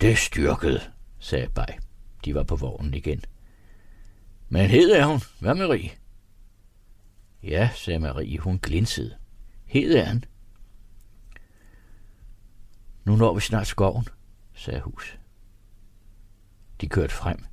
Det 0.00 0.18
styrkede, 0.18 0.80
sagde 1.18 1.48
Baj. 1.48 1.78
De 2.24 2.34
var 2.34 2.42
på 2.42 2.56
vognen 2.56 2.94
igen. 2.94 3.24
Men 4.48 4.70
hed 4.70 4.90
er 4.90 5.06
hun. 5.06 5.20
Hvad 5.40 5.54
Marie? 5.54 5.90
Ja, 7.42 7.70
sagde 7.74 7.98
Marie. 7.98 8.38
Hun 8.38 8.58
glinsede. 8.58 9.16
Hed 9.64 9.94
er 9.94 10.04
han. 10.04 10.24
Nu 13.04 13.16
når 13.16 13.34
vi 13.34 13.40
snart 13.40 13.66
skoven, 13.66 14.08
sagde 14.62 14.80
Hus. 14.80 15.18
De 16.80 16.88
kørte 16.88 17.14
frem. 17.14 17.44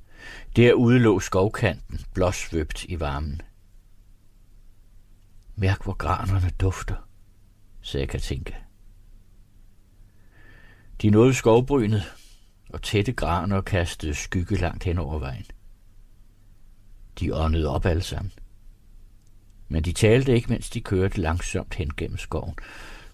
Derude 0.56 0.98
lå 0.98 1.20
skovkanten, 1.20 2.00
blåsvøbt 2.14 2.84
i 2.84 3.00
varmen. 3.00 3.42
Mærk, 5.56 5.84
hvor 5.84 5.92
granerne 5.92 6.50
dufter, 6.60 7.08
sagde 7.82 8.06
Katinka. 8.06 8.54
De 11.02 11.10
nåede 11.10 11.34
skovbrynet, 11.34 12.02
og 12.68 12.82
tætte 12.82 13.12
graner 13.12 13.60
kastede 13.60 14.14
skygge 14.14 14.56
langt 14.56 14.84
hen 14.84 14.98
over 14.98 15.18
vejen. 15.18 15.46
De 17.20 17.34
åndede 17.34 17.68
op 17.68 17.86
alle 17.86 18.02
sammen. 18.02 18.32
Men 19.68 19.82
de 19.82 19.92
talte 19.92 20.34
ikke, 20.34 20.48
mens 20.48 20.70
de 20.70 20.80
kørte 20.80 21.20
langsomt 21.20 21.74
hen 21.74 21.90
gennem 21.96 22.18
skoven. 22.18 22.54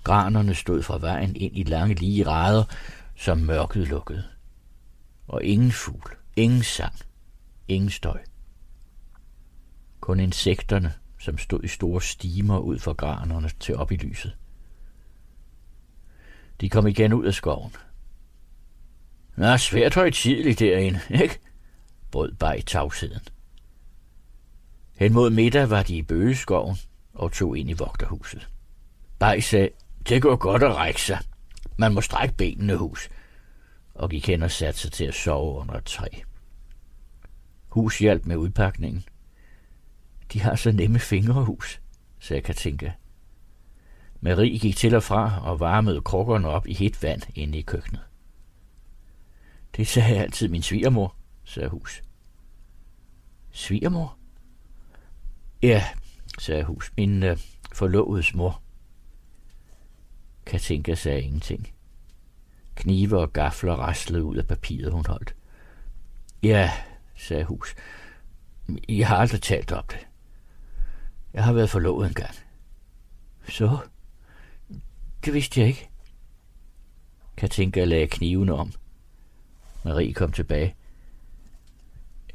Granerne 0.04 0.54
stod 0.54 0.82
fra 0.82 0.98
vejen 0.98 1.36
ind 1.36 1.58
i 1.58 1.62
lange 1.62 1.94
lige 1.94 2.26
rader, 2.26 2.64
som 3.16 3.38
mørket 3.38 3.88
lukkede. 3.88 4.24
Og 5.28 5.44
ingen 5.44 5.72
fugl, 5.72 6.16
ingen 6.36 6.62
sang, 6.62 6.94
ingen 7.68 7.90
støj. 7.90 8.20
Kun 10.00 10.20
insekterne, 10.20 10.92
som 11.18 11.38
stod 11.38 11.64
i 11.64 11.68
store 11.68 12.02
stimer 12.02 12.58
ud 12.58 12.78
for 12.78 12.92
granerne 12.92 13.50
til 13.60 13.76
op 13.76 13.92
i 13.92 13.96
lyset. 13.96 14.36
De 16.60 16.70
kom 16.70 16.86
igen 16.86 17.12
ud 17.12 17.24
af 17.24 17.34
skoven. 17.34 17.72
Nå, 19.36 19.56
svært 19.56 19.94
højtidligt 19.94 20.58
derinde, 20.58 21.00
ikke? 21.22 21.38
brød 22.10 22.32
bare 22.32 22.58
i 22.58 22.62
tavsheden. 22.62 23.22
Hen 24.94 25.12
mod 25.12 25.30
middag 25.30 25.70
var 25.70 25.82
de 25.82 25.96
i 25.96 26.02
bøgeskoven 26.02 26.76
og 27.14 27.32
tog 27.32 27.58
ind 27.58 27.70
i 27.70 27.72
vogterhuset. 27.72 28.48
Baj 29.18 29.40
sagde, 29.40 29.70
det 30.08 30.22
går 30.22 30.36
godt 30.36 30.62
at 30.62 30.76
række 30.76 31.02
sig. 31.02 31.18
Man 31.76 31.94
må 31.94 32.00
strække 32.00 32.34
benene, 32.34 32.76
hus. 32.76 33.08
Og 33.94 34.10
gik 34.10 34.26
hen 34.26 34.42
og 34.42 34.50
satte 34.50 34.80
sig 34.80 34.92
til 34.92 35.04
at 35.04 35.14
sove 35.14 35.60
under 35.60 35.74
et 35.74 35.84
træ. 35.84 36.08
Hus 37.68 37.98
hjalp 37.98 38.26
med 38.26 38.36
udpakningen. 38.36 39.04
De 40.32 40.40
har 40.40 40.54
så 40.54 40.72
nemme 40.72 40.98
fingre, 40.98 41.44
hus, 41.44 41.80
sagde 42.20 42.42
Katinka. 42.42 42.90
Marie 44.20 44.58
gik 44.58 44.76
til 44.76 44.94
og 44.94 45.02
fra 45.02 45.40
og 45.42 45.60
varmede 45.60 46.00
krukkerne 46.00 46.48
op 46.48 46.66
i 46.66 46.74
hit 46.74 47.02
vand 47.02 47.22
inde 47.34 47.58
i 47.58 47.62
køkkenet. 47.62 48.02
Det 49.76 49.86
sagde 49.86 50.18
altid 50.18 50.48
min 50.48 50.62
svigermor, 50.62 51.16
sagde 51.44 51.68
Hus. 51.68 52.02
Svigermor? 53.50 54.18
Ja, 55.62 55.84
sagde 56.38 56.64
Hus. 56.64 56.92
Min 56.96 57.22
øh, 57.22 57.38
forlovedes 57.72 58.34
mor. 58.34 58.62
Katinka 60.46 60.94
sagde 60.94 61.22
ingenting. 61.22 61.72
Knive 62.74 63.18
og 63.18 63.32
gafler 63.32 63.74
raslede 63.74 64.24
ud 64.24 64.36
af 64.36 64.46
papiret, 64.46 64.92
hun 64.92 65.06
holdt. 65.06 65.34
Ja, 66.42 66.72
sagde 67.16 67.44
Hus. 67.44 67.74
Jeg 68.88 69.08
har 69.08 69.16
aldrig 69.16 69.42
talt 69.42 69.72
om 69.72 69.84
det. 69.90 70.06
Jeg 71.34 71.44
har 71.44 71.52
været 71.52 71.70
forlovet 71.70 72.06
engang. 72.06 72.34
Så? 73.48 73.78
Det 75.24 75.34
vidste 75.34 75.60
jeg 75.60 75.68
ikke. 75.68 75.88
Katinka 77.36 77.84
lagde 77.84 78.06
knivene 78.06 78.54
om. 78.54 78.72
Marie 79.84 80.14
kom 80.14 80.32
tilbage. 80.32 80.74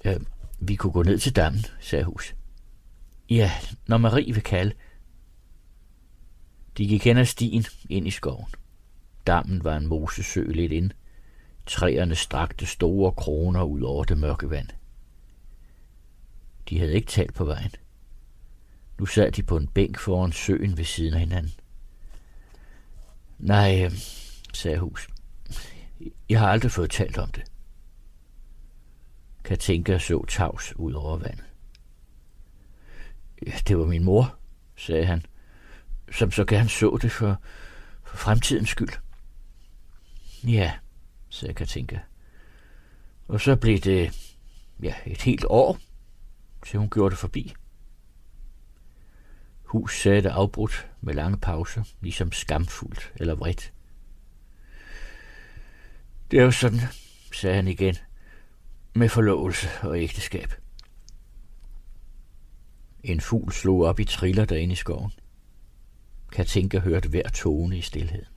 Ja, 0.06 0.18
vi 0.60 0.76
kunne 0.76 0.94
gå 0.94 1.04
ned 1.04 1.20
til 1.20 1.36
dammen, 1.36 1.66
sagde 1.80 2.04
Hus. 2.06 2.36
Ja, 3.30 3.52
når 3.88 3.98
Marie 3.98 4.34
vil 4.34 4.44
kalde. 4.44 4.74
De 6.78 6.88
gik 6.88 7.04
hen 7.04 7.18
ad 7.18 7.26
stien 7.26 7.66
ind 7.90 8.08
i 8.08 8.12
skoven. 8.12 8.48
Dammen 9.28 9.64
var 9.64 9.78
en 9.78 9.88
mosesø 9.88 10.52
lidt 10.52 10.72
ind. 10.72 10.92
Træerne 11.66 12.16
strakte 12.16 12.66
store 12.66 13.12
kroner 13.12 13.64
ud 13.64 13.82
over 13.82 14.04
det 14.04 14.18
mørke 14.18 14.50
vand. 14.50 14.68
De 16.70 16.80
havde 16.80 16.94
ikke 16.94 17.08
talt 17.08 17.34
på 17.34 17.46
vejen. 17.46 17.72
Nu 19.00 19.06
sad 19.06 19.32
de 19.32 19.44
på 19.44 19.58
en 19.58 19.68
bænk 19.68 20.00
foran 20.00 20.32
søen 20.32 20.78
ved 20.78 20.86
siden 20.86 21.14
af 21.14 21.20
hinanden. 21.20 21.54
Nej, 23.40 23.84
øh, 23.86 23.92
sagde 24.54 24.80
Hus. 24.80 25.08
Jeg 26.30 26.40
har 26.40 26.48
aldrig 26.48 26.72
fået 26.72 26.92
talt 26.92 27.18
om 27.18 27.32
det. 27.32 27.44
Katinka 29.44 29.98
så 29.98 30.26
tavs 30.26 30.74
ud 30.76 30.94
over 30.94 31.18
vandet. 31.18 31.46
Ja, 33.48 33.52
det 33.68 33.78
var 33.78 33.86
min 33.86 34.04
mor, 34.04 34.36
sagde 34.76 35.06
han, 35.06 35.26
som 36.12 36.32
så 36.32 36.46
gerne 36.46 36.70
så 36.70 36.98
det 37.02 37.12
for, 37.12 37.42
for 38.04 38.18
fremtidens 38.18 38.70
skyld. 38.70 38.94
Ja, 40.44 40.74
sagde 41.30 41.54
Katinka. 41.54 42.00
Og 43.28 43.42
så 43.42 43.56
blev 43.56 43.78
det 43.78 44.12
ja, 44.84 44.94
et 45.06 45.22
helt 45.22 45.46
år, 45.50 45.80
til 46.66 46.80
hun 46.80 46.90
gjorde 46.90 47.10
det 47.10 47.20
forbi. 47.20 47.54
Hus 49.64 50.02
sagde 50.02 50.22
det 50.22 50.30
afbrudt 50.30 50.88
med 51.02 51.14
lange 51.14 51.38
pauser, 51.38 51.84
ligesom 52.02 52.32
skamfuldt 52.32 53.12
eller 53.16 53.36
vredt. 53.36 53.74
Det 56.32 56.40
er 56.40 56.44
jo 56.44 56.52
sådan, 56.52 56.80
sagde 57.34 57.56
han 57.56 57.68
igen, 57.68 57.96
med 58.94 59.10
forlovelse 59.10 59.70
og 59.82 60.00
ægteskab. 60.00 60.54
En 63.04 63.22
fugl 63.22 63.52
slog 63.52 63.82
op 63.82 64.00
i 64.00 64.06
triller 64.06 64.46
derinde 64.46 64.74
i 64.74 64.76
skoven. 64.76 65.12
Katinka 66.32 66.80
hørte 66.80 67.10
hver 67.10 67.30
tone 67.30 67.78
i 67.78 67.82
stillheden. 67.82 68.28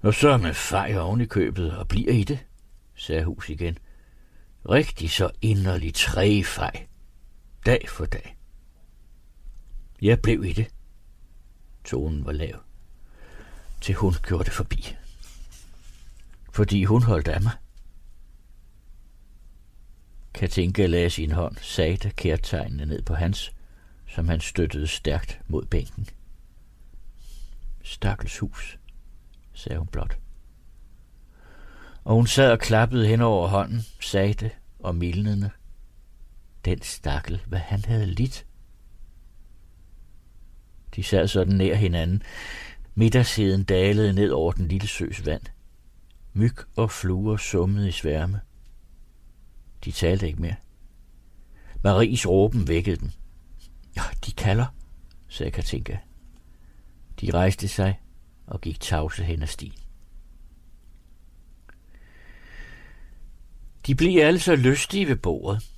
Og 0.00 0.14
så 0.14 0.28
er 0.28 0.36
man 0.36 0.54
fej 0.54 0.96
oven 0.98 1.20
i 1.20 1.26
købet 1.26 1.76
og 1.76 1.88
bliver 1.88 2.12
i 2.12 2.24
det, 2.24 2.38
sagde 2.94 3.24
Hus 3.24 3.48
igen. 3.48 3.78
Rigtig 4.68 5.10
så 5.10 5.30
inderlig 5.42 5.94
træfej. 5.94 6.86
Dag 7.66 7.88
for 7.88 8.06
dag. 8.06 8.36
Jeg 10.02 10.20
blev 10.20 10.44
i 10.44 10.52
det. 10.52 10.68
Tonen 11.84 12.24
var 12.24 12.32
lav. 12.32 12.62
Til 13.80 13.94
hun 13.94 14.14
gjorde 14.22 14.44
det 14.44 14.52
forbi. 14.52 14.96
Fordi 16.52 16.84
hun 16.84 17.02
holdt 17.02 17.28
af 17.28 17.42
mig. 17.42 17.52
Katinka 20.34 20.86
lagde 20.86 21.10
sin 21.10 21.32
hånd 21.32 21.56
sagte 21.56 22.10
kærtegnene 22.10 22.86
ned 22.86 23.02
på 23.02 23.14
hans, 23.14 23.55
som 24.08 24.28
han 24.28 24.40
støttede 24.40 24.86
stærkt 24.86 25.40
mod 25.48 25.64
bænken. 25.64 26.08
Stakkels 27.82 28.38
hus, 28.38 28.78
sagde 29.52 29.78
hun 29.78 29.86
blot. 29.86 30.18
Og 32.04 32.14
hun 32.14 32.26
sad 32.26 32.52
og 32.52 32.58
klappede 32.58 33.06
hen 33.06 33.20
over 33.20 33.48
hånden, 33.48 33.80
sagde 34.00 34.50
og 34.78 34.94
mildnende. 34.94 35.50
Den 36.64 36.82
stakkel, 36.82 37.42
hvad 37.46 37.58
han 37.58 37.84
havde 37.84 38.06
lidt. 38.06 38.46
De 40.96 41.02
sad 41.02 41.28
sådan 41.28 41.56
nær 41.56 41.74
hinanden. 41.74 42.22
Middagssiden 42.94 43.64
dalede 43.64 44.12
ned 44.12 44.30
over 44.30 44.52
den 44.52 44.68
lille 44.68 44.88
søs 44.88 45.26
vand. 45.26 45.42
Myg 46.32 46.56
og 46.76 46.90
fluer 46.90 47.36
summede 47.36 47.88
i 47.88 47.92
sværme. 47.92 48.40
De 49.84 49.90
talte 49.92 50.26
ikke 50.26 50.42
mere. 50.42 50.56
Maries 51.82 52.26
råben 52.26 52.68
vækkede 52.68 52.96
den. 52.96 53.12
Ja, 53.96 54.02
de 54.26 54.32
kalder, 54.32 54.66
sagde 55.28 55.50
Katinka. 55.50 55.96
De 57.20 57.30
rejste 57.30 57.68
sig 57.68 58.00
og 58.46 58.60
gik 58.60 58.80
tavse 58.80 59.24
hen 59.24 59.42
ad 59.42 59.46
stien. 59.46 59.72
De 63.86 63.94
blev 63.94 64.22
alle 64.22 64.40
så 64.40 64.56
lystige 64.56 65.08
ved 65.08 65.16
bordet. 65.16 65.70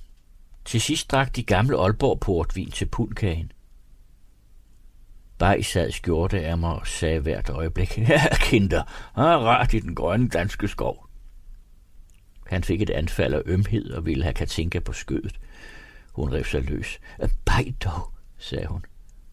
Til 0.65 0.81
sidst 0.81 1.11
drak 1.11 1.35
de 1.35 1.43
gamle 1.43 1.77
Aalborg 1.77 2.19
portvin 2.19 2.71
til 2.71 2.85
pulkagen. 2.85 3.51
Bej 5.37 5.61
sad 5.61 5.91
skjorte 5.91 6.41
af 6.41 6.57
mig 6.57 6.73
og 6.73 6.87
sagde 6.87 7.19
hvert 7.19 7.49
øjeblik, 7.49 7.97
ja, 8.09 8.21
kinder, 8.41 8.83
har 9.15 9.37
rart 9.37 9.73
i 9.73 9.79
den 9.79 9.95
grønne 9.95 10.29
danske 10.29 10.67
skov. 10.67 11.09
Han 12.47 12.63
fik 12.63 12.81
et 12.81 12.89
anfald 12.89 13.33
af 13.33 13.41
ømhed 13.45 13.91
og 13.91 14.05
ville 14.05 14.23
have 14.23 14.33
Katinka 14.33 14.79
på 14.79 14.93
skødet. 14.93 15.39
Hun 16.19 16.33
rev 16.33 16.45
sig 16.45 16.61
løs. 16.61 16.99
Bej 17.45 17.73
dog, 17.83 18.13
sagde 18.37 18.67
hun. 18.67 18.85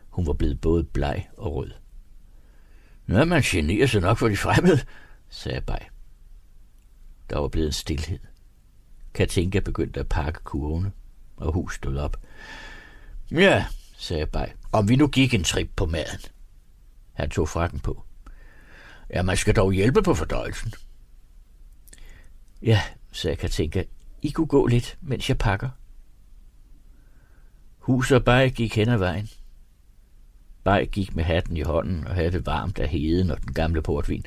Hun 0.09 0.27
var 0.27 0.33
blevet 0.33 0.61
både 0.61 0.85
bleg 0.85 1.29
og 1.37 1.55
rød. 1.55 1.71
Nå, 3.07 3.25
man 3.25 3.43
generer 3.43 3.87
sig 3.87 4.01
nok 4.01 4.19
for 4.19 4.29
de 4.29 4.37
fremmede, 4.37 4.81
sagde 5.29 5.61
Bej. 5.61 5.89
Der 7.31 7.39
var 7.39 7.49
blevet 7.49 7.67
en 7.67 7.73
stillhed. 7.73 8.19
Katinka 9.15 9.61
begyndte 9.61 10.01
at 10.01 10.09
pakke 10.09 10.41
kurvene, 10.45 10.93
og 11.37 11.53
hus 11.53 11.75
stod 11.75 11.97
op. 11.97 12.17
Ja, 13.31 13.67
sagde 13.97 14.27
Bej, 14.27 14.53
om 14.73 14.89
vi 14.89 14.97
nu 14.97 15.09
gik 15.09 15.35
en 15.35 15.45
trip 15.45 15.71
på 15.77 15.87
maden. 15.87 16.21
Han 17.13 17.31
tog 17.31 17.49
frakken 17.49 17.81
på. 17.81 18.05
Ja, 19.11 19.23
man 19.23 19.37
skal 19.37 19.57
dog 19.57 19.73
hjælpe 19.73 20.03
på 20.03 20.15
fordøjelsen. 20.15 20.73
Ja, 22.63 22.83
sagde 23.13 23.37
Katinka. 23.37 23.85
I 24.23 24.31
kunne 24.31 24.47
gå 24.47 24.67
lidt, 24.67 24.99
mens 25.01 25.29
jeg 25.29 25.39
pakker. 25.39 25.71
Hus 27.87 28.13
og 28.13 28.25
Bej 28.25 28.49
gik 28.49 28.77
hen 28.77 28.89
ad 28.89 28.99
vejen. 28.99 29.29
Bej 30.65 30.85
gik 30.85 31.17
med 31.17 31.25
hatten 31.25 31.57
i 31.57 31.63
hånden 31.63 32.07
og 32.07 32.15
havde 32.15 32.33
det 32.33 32.47
varmt 32.47 32.79
af 32.79 32.89
heden 32.89 33.31
og 33.31 33.43
den 33.43 33.55
gamle 33.55 33.83
portvin. 33.83 34.27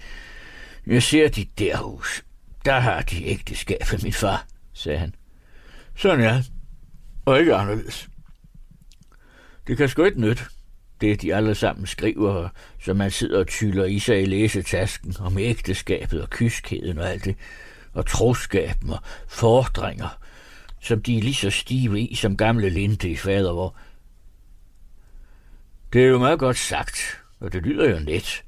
Jeg 0.88 1.04
ser 1.04 1.30
de 1.30 1.46
der 1.60 1.78
hus. 1.78 2.24
Der 2.66 2.80
har 2.80 3.02
de 3.02 3.26
ægteskabet, 3.26 4.04
min 4.04 4.14
far, 4.14 4.46
sagde 4.74 5.00
han. 5.00 5.16
Sådan 5.96 6.20
er 6.20 6.42
og 7.26 7.40
ikke 7.40 7.56
anderledes. 7.56 8.10
Det 9.68 9.78
kan 9.78 9.90
sgu 9.90 10.04
ikke 10.04 10.22
nytte, 10.22 10.44
det 11.02 11.22
de 11.22 11.36
alle 11.36 11.56
sammen 11.56 11.88
skriver, 11.88 12.50
så 12.84 12.94
man 12.94 13.12
sidder 13.12 13.40
og 13.40 13.48
tyller 13.48 13.86
i 13.86 14.00
sig 14.00 14.22
i 14.22 14.26
læsetasken 14.26 15.16
om 15.20 15.38
ægteskabet 15.38 16.22
og 16.22 16.30
kyskheden 16.30 16.98
og 16.98 17.10
alt 17.10 17.26
det 17.26 17.36
og 17.94 18.06
troskaben 18.06 18.90
og 18.90 19.00
fordringer, 19.28 20.20
som 20.80 21.02
de 21.02 21.18
er 21.18 21.22
lige 21.22 21.34
så 21.34 21.50
stive 21.50 22.02
i 22.02 22.16
som 22.16 22.38
gamle 22.38 22.70
linte 22.70 23.10
i 23.10 23.16
fadervor. 23.16 23.76
Det 25.94 26.04
er 26.04 26.08
jo 26.08 26.18
meget 26.18 26.40
godt 26.40 26.58
sagt, 26.58 27.24
og 27.40 27.54
det 27.54 27.64
lyder 27.64 27.90
jo 27.90 28.00
net, 28.00 28.44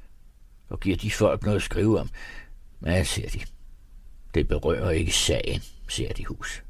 og 0.68 0.80
giver 0.80 0.96
de 0.96 1.10
folk 1.10 1.42
noget 1.42 1.56
at 1.56 1.62
skrive 1.62 2.00
om. 2.00 2.10
Men, 2.80 3.04
siger 3.04 3.28
de, 3.28 3.40
det 4.34 4.48
berører 4.48 4.90
ikke 4.90 5.12
sagen, 5.12 5.62
siger 5.88 6.12
de 6.12 6.26
hus. 6.26 6.62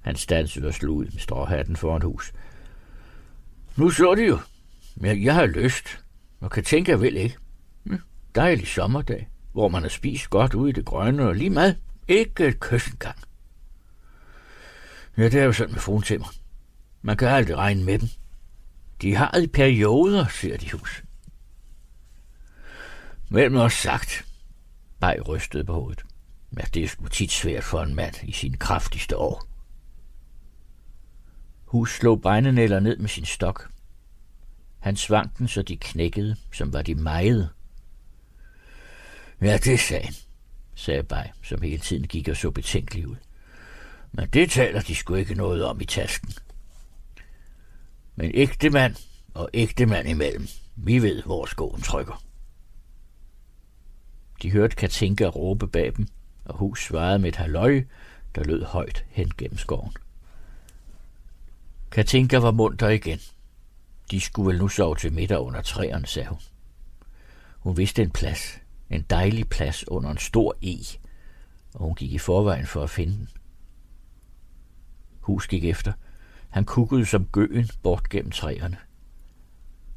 Han 0.00 0.16
stansede 0.16 0.68
og 0.68 0.74
slog 0.74 0.96
ud 0.96 1.04
med 1.04 1.20
stråhatten 1.20 1.76
foran 1.76 2.02
hus. 2.02 2.32
Nu 3.76 3.90
så 3.90 4.14
de 4.14 4.26
jo. 4.26 4.38
Jeg, 5.00 5.24
jeg 5.24 5.34
har 5.34 5.46
lyst, 5.46 6.04
og 6.40 6.50
kan 6.50 6.64
tænke, 6.64 6.90
jeg 6.90 7.00
vil 7.00 7.16
ikke. 7.16 7.36
Hm, 7.84 7.98
dejlig 8.34 8.66
sommerdag 8.66 9.28
hvor 9.54 9.68
man 9.68 9.82
har 9.82 9.88
spist 9.88 10.30
godt 10.30 10.54
ude 10.54 10.70
i 10.70 10.72
det 10.72 10.84
grønne 10.84 11.28
og 11.28 11.34
lige 11.34 11.50
mad 11.50 11.74
Ikke 12.08 12.46
et 12.46 12.60
kys 12.60 12.88
engang. 12.88 13.18
Ja, 15.16 15.24
det 15.24 15.34
er 15.34 15.44
jo 15.44 15.52
sådan 15.52 15.72
med 15.72 15.80
fruentimmer. 15.80 16.26
Man 17.02 17.16
kan 17.16 17.28
aldrig 17.28 17.56
regne 17.56 17.84
med 17.84 17.98
dem. 17.98 18.08
De 19.02 19.14
har 19.14 19.36
i 19.36 19.46
perioder, 19.46 20.26
siger 20.28 20.56
de 20.56 20.72
hus. 20.72 21.02
Mellem 23.28 23.56
os 23.56 23.72
sagt, 23.72 24.26
Baj 25.00 25.20
rystede 25.20 25.64
på 25.64 25.72
hovedet. 25.72 26.04
Ja, 26.58 26.64
det 26.74 26.84
er 26.84 26.88
sgu 26.88 27.08
tit 27.08 27.32
svært 27.32 27.64
for 27.64 27.82
en 27.82 27.94
mand 27.94 28.14
i 28.22 28.32
sin 28.32 28.56
kraftigste 28.56 29.16
år. 29.16 29.46
Hus 31.64 31.94
slog 31.94 32.22
brændenæller 32.22 32.80
ned 32.80 32.96
med 32.96 33.08
sin 33.08 33.24
stok. 33.24 33.70
Han 34.78 34.96
svang 34.96 35.38
den, 35.38 35.48
så 35.48 35.62
de 35.62 35.76
knækkede, 35.76 36.36
som 36.52 36.72
var 36.72 36.82
de 36.82 36.94
meget. 36.94 37.50
Ja, 39.40 39.58
det 39.64 39.80
sagde 39.80 40.04
han, 40.04 40.14
sagde 40.74 41.02
Bej, 41.02 41.30
som 41.42 41.62
hele 41.62 41.78
tiden 41.78 42.06
gik 42.06 42.28
og 42.28 42.36
så 42.36 42.50
betænkelig 42.50 43.08
ud. 43.08 43.16
Men 44.16 44.28
det 44.28 44.50
taler 44.50 44.80
de 44.80 44.94
sgu 44.94 45.14
ikke 45.14 45.34
noget 45.34 45.64
om 45.64 45.80
i 45.80 45.84
tasken. 45.84 46.32
Men 48.16 48.30
ægte 48.34 48.70
mand 48.70 48.96
og 49.34 49.50
ægte 49.54 49.86
mand 49.86 50.08
imellem, 50.08 50.48
vi 50.76 51.02
ved, 51.02 51.22
hvor 51.22 51.46
skoen 51.46 51.82
trykker. 51.82 52.22
De 54.42 54.50
hørte 54.50 54.76
Katinka 54.76 55.26
råbe 55.26 55.68
bag 55.68 55.92
dem, 55.96 56.06
og 56.44 56.56
hus 56.56 56.84
svarede 56.86 57.18
med 57.18 57.28
et 57.28 57.36
halløj, 57.36 57.84
der 58.34 58.44
lød 58.44 58.64
højt 58.64 59.04
hen 59.08 59.30
gennem 59.38 59.58
skoven. 59.58 59.92
Katinka 61.90 62.38
var 62.38 62.50
munter 62.50 62.88
igen. 62.88 63.18
De 64.10 64.20
skulle 64.20 64.48
vel 64.48 64.58
nu 64.58 64.68
sove 64.68 64.96
til 64.96 65.12
middag 65.12 65.38
under 65.38 65.62
træerne, 65.62 66.06
sagde 66.06 66.28
hun. 66.28 66.38
Hun 67.58 67.76
vidste 67.76 68.02
en 68.02 68.10
plads, 68.10 68.58
en 68.90 69.02
dejlig 69.02 69.48
plads 69.48 69.88
under 69.88 70.10
en 70.10 70.18
stor 70.18 70.56
e, 70.62 70.76
og 71.74 71.80
hun 71.80 71.94
gik 71.94 72.12
i 72.12 72.18
forvejen 72.18 72.66
for 72.66 72.82
at 72.82 72.90
finde 72.90 73.12
den. 73.12 73.28
Hus 75.24 75.48
gik 75.48 75.64
efter. 75.64 75.92
Han 76.50 76.64
kukkede 76.64 77.06
som 77.06 77.26
gøen 77.26 77.68
bort 77.82 78.08
gennem 78.08 78.30
træerne. 78.30 78.76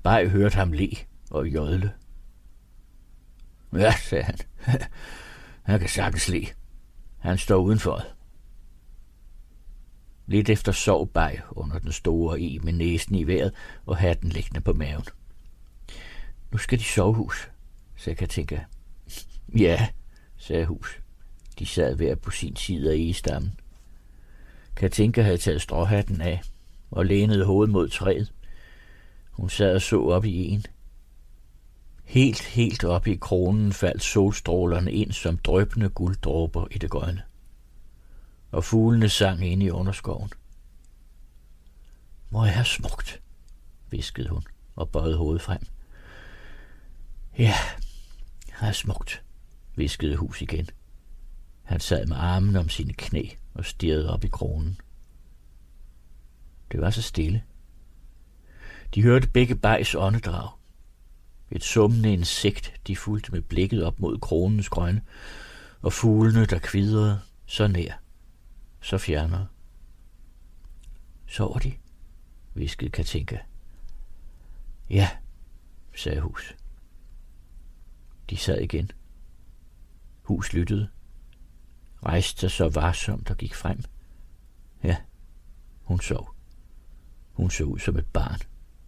Bare 0.03 0.29
hørte 0.29 0.55
ham 0.55 0.71
le 0.71 0.89
og 1.31 1.47
jodle. 1.47 1.93
Ja, 3.73 3.93
sagde 3.97 4.23
han. 4.23 4.37
Han 5.63 5.79
kan 5.79 5.89
sagtens 5.89 6.29
le. 6.29 6.47
Han 7.17 7.37
står 7.37 7.57
udenfor. 7.57 8.03
Lidt 10.25 10.49
efter 10.49 10.71
sov 10.71 11.07
Baj 11.07 11.41
under 11.51 11.79
den 11.79 11.91
store 11.91 12.41
e 12.41 12.59
med 12.59 12.73
næsen 12.73 13.15
i 13.15 13.23
vejret 13.23 13.53
og 13.85 13.97
hatten 13.97 14.29
liggende 14.29 14.61
på 14.61 14.73
maven. 14.73 15.05
Nu 16.51 16.57
skal 16.57 16.79
de 16.79 16.83
sovehus, 16.83 17.49
sagde 17.95 18.17
Katinka. 18.17 18.59
Ja, 19.59 19.87
sagde 20.37 20.65
Hus. 20.65 20.99
De 21.59 21.65
sad 21.65 21.95
hver 21.95 22.15
på 22.15 22.31
sin 22.31 22.55
side 22.55 22.91
af 22.91 22.95
egestammen. 22.95 23.59
Katinka 24.77 25.21
havde 25.21 25.37
taget 25.37 25.61
stråhatten 25.61 26.21
af 26.21 26.41
og 26.91 27.05
lænede 27.05 27.45
hovedet 27.45 27.71
mod 27.71 27.89
træet. 27.89 28.33
Hun 29.31 29.49
sad 29.49 29.75
og 29.75 29.81
så 29.81 30.01
op 30.01 30.25
i 30.25 30.47
en. 30.47 30.65
Helt, 32.03 32.41
helt 32.41 32.83
op 32.83 33.07
i 33.07 33.15
kronen 33.15 33.73
faldt 33.73 34.03
solstrålerne 34.03 34.91
ind 34.91 35.11
som 35.11 35.37
drøbende 35.37 35.89
gulddråber 35.89 36.67
i 36.71 36.77
det 36.77 36.89
grønne. 36.89 37.21
Og 38.51 38.63
fuglene 38.63 39.09
sang 39.09 39.47
ind 39.47 39.63
i 39.63 39.69
underskoven. 39.69 40.29
Må 42.29 42.45
jeg 42.45 42.53
have 42.53 42.65
smukt, 42.65 43.21
viskede 43.89 44.29
hun 44.29 44.43
og 44.75 44.89
bøjede 44.89 45.17
hovedet 45.17 45.41
frem. 45.41 45.61
Ja, 47.37 47.53
er 48.61 48.71
smukt, 48.71 49.23
viskede 49.75 50.15
hus 50.15 50.41
igen. 50.41 50.69
Han 51.63 51.79
sad 51.79 52.05
med 52.05 52.17
armen 52.17 52.55
om 52.55 52.69
sine 52.69 52.93
knæ 52.93 53.29
og 53.57 53.65
stirrede 53.65 54.13
op 54.13 54.23
i 54.23 54.27
kronen. 54.27 54.81
Det 56.71 56.81
var 56.81 56.89
så 56.89 57.01
stille. 57.01 57.43
De 58.95 59.03
hørte 59.03 59.29
begge 59.29 59.55
bajs 59.55 59.95
åndedrag. 59.95 60.49
Et 61.51 61.63
summende 61.63 62.13
insekt, 62.13 62.73
de 62.87 62.95
fulgte 62.95 63.31
med 63.31 63.41
blikket 63.41 63.83
op 63.83 63.99
mod 63.99 64.19
kronens 64.19 64.69
grønne, 64.69 65.01
og 65.81 65.93
fuglene, 65.93 66.45
der 66.45 66.59
kvidrede 66.59 67.21
så 67.45 67.67
nær, 67.67 67.93
så 68.81 68.97
fjernere. 68.97 69.47
Sover 71.27 71.59
de? 71.59 71.73
viskede 72.53 72.89
Katinka. 72.89 73.37
Ja, 74.89 75.09
sagde 75.95 76.21
Hus. 76.21 76.55
De 78.29 78.37
sad 78.37 78.61
igen. 78.61 78.91
Hus 80.21 80.53
lyttede. 80.53 80.89
Rejste 82.05 82.39
sig 82.39 82.51
så 82.51 82.69
varsomt 82.69 83.31
og 83.31 83.37
gik 83.37 83.55
frem. 83.55 83.83
Ja, 84.83 84.95
hun 85.83 85.99
sov. 85.99 86.35
Hun 87.33 87.49
så 87.49 87.63
ud 87.63 87.79
som 87.79 87.97
et 87.97 88.05
barn, 88.05 88.39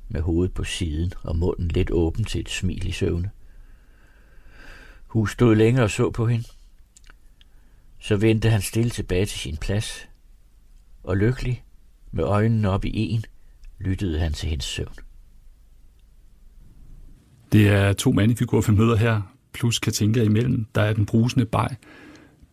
med 0.09 0.21
hovedet 0.21 0.53
på 0.53 0.63
siden 0.63 1.13
og 1.23 1.37
munden 1.37 1.67
lidt 1.67 1.91
åben 1.91 2.23
til 2.23 2.41
et 2.41 2.49
smil 2.49 2.87
i 2.87 2.91
søvne. 2.91 3.31
Hus 5.07 5.31
stod 5.31 5.55
længere 5.55 5.83
og 5.83 5.91
så 5.91 6.11
på 6.11 6.27
hende. 6.27 6.47
Så 7.99 8.15
vendte 8.17 8.49
han 8.49 8.61
stille 8.61 8.89
tilbage 8.89 9.25
til 9.25 9.39
sin 9.39 9.57
plads, 9.57 10.07
og 11.03 11.17
lykkelig, 11.17 11.63
med 12.11 12.23
øjnene 12.23 12.69
op 12.69 12.85
i 12.85 12.91
en, 12.93 13.25
lyttede 13.79 14.19
han 14.19 14.33
til 14.33 14.49
hendes 14.49 14.65
søvn. 14.65 14.95
Det 17.51 17.69
er 17.69 17.93
to 17.93 18.11
mandefigurer, 18.11 18.71
vi 18.71 18.77
møder 18.77 18.95
her, 18.95 19.21
plus 19.53 19.79
Katinka 19.79 20.23
imellem. 20.23 20.65
Der 20.75 20.81
er 20.81 20.93
den 20.93 21.05
brusende 21.05 21.45
bag. 21.45 21.75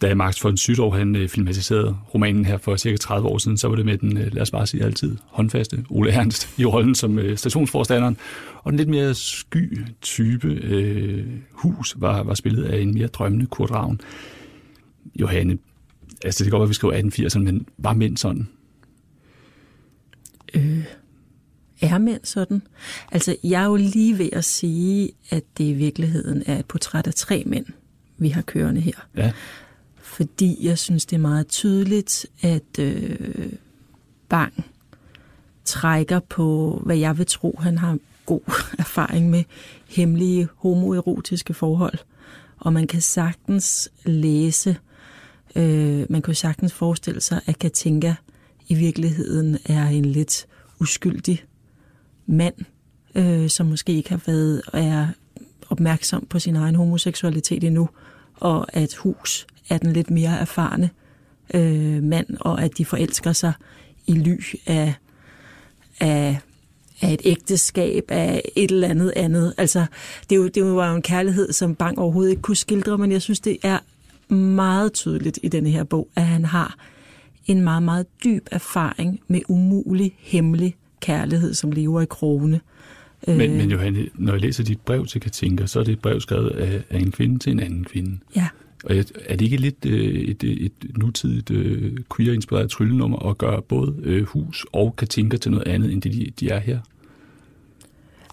Da 0.00 0.14
Max 0.14 0.44
von 0.44 0.56
Sydow 0.56 0.90
han 0.90 1.16
øh, 1.16 1.28
filmatiserede 1.28 1.96
romanen 2.14 2.44
her 2.44 2.58
for 2.58 2.76
cirka 2.76 2.96
30 2.96 3.28
år 3.28 3.38
siden, 3.38 3.58
så 3.58 3.68
var 3.68 3.76
det 3.76 3.84
med 3.84 3.98
den, 3.98 4.18
øh, 4.18 4.32
lad 4.32 4.42
os 4.42 4.50
bare 4.50 4.66
sige 4.66 4.84
altid, 4.84 5.16
håndfaste 5.26 5.84
Ole 5.90 6.10
Ernst 6.10 6.58
i 6.58 6.64
rollen 6.64 6.94
som 6.94 7.18
øh, 7.18 7.38
stationsforstanderen. 7.38 8.16
Og 8.62 8.72
den 8.72 8.76
lidt 8.76 8.88
mere 8.88 9.14
sky 9.14 9.84
type 10.02 10.48
øh, 10.48 11.26
hus 11.50 11.94
var, 11.98 12.22
var 12.22 12.34
spillet 12.34 12.64
af 12.64 12.80
en 12.80 12.94
mere 12.94 13.06
drømmende 13.06 13.46
Kurt 13.46 13.70
Ravn. 13.70 14.00
Johanne, 15.20 15.58
altså 16.24 16.44
det 16.44 16.50
kan 16.50 16.58
godt 16.58 16.60
være, 16.60 16.66
at 16.66 16.68
vi 16.68 16.74
skriver 16.74 17.28
1880'erne, 17.28 17.38
men 17.38 17.66
var 17.78 17.94
mænd 17.94 18.16
sådan? 18.16 18.48
Øh, 20.54 20.84
er 21.80 21.98
mænd 21.98 22.20
sådan? 22.24 22.62
Altså, 23.12 23.36
jeg 23.44 23.62
er 23.62 23.66
jo 23.66 23.76
lige 23.76 24.18
ved 24.18 24.28
at 24.32 24.44
sige, 24.44 25.10
at 25.30 25.42
det 25.58 25.64
i 25.64 25.72
virkeligheden 25.72 26.42
er 26.46 26.58
et 26.58 26.66
portræt 26.66 27.06
af 27.06 27.14
tre 27.14 27.42
mænd, 27.46 27.66
vi 28.18 28.28
har 28.28 28.42
kørende 28.42 28.80
her. 28.80 29.06
Ja. 29.16 29.32
Fordi 30.16 30.66
jeg 30.66 30.78
synes, 30.78 31.06
det 31.06 31.16
er 31.16 31.20
meget 31.20 31.46
tydeligt, 31.46 32.26
at 32.42 32.78
øh, 32.78 33.52
Bang 34.28 34.64
trækker 35.64 36.20
på, 36.20 36.80
hvad 36.84 36.96
jeg 36.96 37.18
vil 37.18 37.26
tro, 37.26 37.58
han 37.62 37.78
har 37.78 37.98
god 38.26 38.40
erfaring 38.78 39.30
med 39.30 39.44
hemmelige 39.88 40.48
homoerotiske 40.56 41.54
forhold. 41.54 41.98
Og 42.58 42.72
man 42.72 42.86
kan 42.86 43.00
sagtens 43.00 43.90
læse, 44.04 44.76
øh, 45.56 46.06
man 46.10 46.22
kan 46.22 46.34
sagtens 46.34 46.72
forestille 46.72 47.20
sig, 47.20 47.40
at 47.46 47.58
Katinka 47.58 48.14
i 48.68 48.74
virkeligheden 48.74 49.58
er 49.64 49.86
en 49.86 50.04
lidt 50.04 50.46
uskyldig 50.80 51.44
mand, 52.26 52.54
øh, 53.14 53.48
som 53.48 53.66
måske 53.66 53.92
ikke 53.92 54.10
har 54.10 54.22
været 54.26 54.62
er 54.72 55.08
opmærksom 55.70 56.26
på 56.30 56.38
sin 56.38 56.56
egen 56.56 56.74
homoseksualitet 56.74 57.64
endnu, 57.64 57.88
og 58.34 58.76
at 58.76 58.94
Hus 58.94 59.46
er 59.68 59.78
den 59.78 59.92
lidt 59.92 60.10
mere 60.10 60.38
erfarne 60.38 60.90
øh, 61.54 62.02
mand, 62.02 62.26
og 62.40 62.62
at 62.62 62.78
de 62.78 62.84
forelsker 62.84 63.32
sig 63.32 63.52
i 64.06 64.12
ly 64.12 64.40
af, 64.66 64.94
af, 66.00 66.38
af 67.00 67.12
et 67.12 67.20
ægteskab, 67.24 68.04
af 68.08 68.42
et 68.56 68.70
eller 68.70 68.88
andet 68.88 69.12
andet. 69.16 69.54
Altså, 69.56 69.86
det, 70.30 70.36
er 70.36 70.40
jo, 70.40 70.48
det 70.48 70.64
var 70.64 70.90
jo 70.90 70.96
en 70.96 71.02
kærlighed, 71.02 71.52
som 71.52 71.74
Bang 71.74 71.98
overhovedet 71.98 72.30
ikke 72.30 72.42
kunne 72.42 72.56
skildre, 72.56 72.98
men 72.98 73.12
jeg 73.12 73.22
synes, 73.22 73.40
det 73.40 73.56
er 73.62 73.78
meget 74.34 74.92
tydeligt 74.92 75.38
i 75.42 75.48
denne 75.48 75.70
her 75.70 75.84
bog, 75.84 76.08
at 76.16 76.24
han 76.24 76.44
har 76.44 76.76
en 77.46 77.60
meget, 77.60 77.82
meget 77.82 78.06
dyb 78.24 78.48
erfaring 78.50 79.20
med 79.28 79.40
umulig, 79.48 80.14
hemmelig 80.18 80.76
kærlighed, 81.00 81.54
som 81.54 81.72
lever 81.72 82.00
i 82.00 82.06
krone. 82.06 82.60
Men, 83.26 83.56
men 83.56 83.70
Johanne, 83.70 84.06
når 84.14 84.32
jeg 84.32 84.40
læser 84.40 84.64
dit 84.64 84.80
brev 84.80 85.06
til 85.06 85.20
Katinka, 85.20 85.66
så 85.66 85.80
er 85.80 85.84
det 85.84 85.92
et 85.92 86.00
brev 86.00 86.20
skrevet 86.20 86.50
af, 86.50 86.82
af 86.90 86.98
en 86.98 87.10
kvinde 87.10 87.38
til 87.38 87.52
en 87.52 87.60
anden 87.60 87.84
kvinde. 87.84 88.18
Ja. 88.36 88.48
Og 88.86 88.96
er 89.24 89.36
det 89.36 89.42
ikke 89.42 89.56
lidt 89.56 89.86
øh, 89.86 90.14
et, 90.14 90.44
øh, 90.44 90.50
et 90.50 90.72
nutidigt 90.96 91.50
øh, 91.50 91.98
queer-inspireret 92.16 92.70
tryllenummer 92.70 93.28
at 93.28 93.38
gøre 93.38 93.62
både 93.62 93.94
øh, 94.02 94.24
hus 94.24 94.66
og 94.72 94.96
Katinka 94.96 95.36
til 95.36 95.50
noget 95.50 95.68
andet, 95.68 95.92
end 95.92 96.02
det 96.02 96.12
de, 96.12 96.32
de 96.40 96.48
er 96.48 96.58
her? 96.58 96.78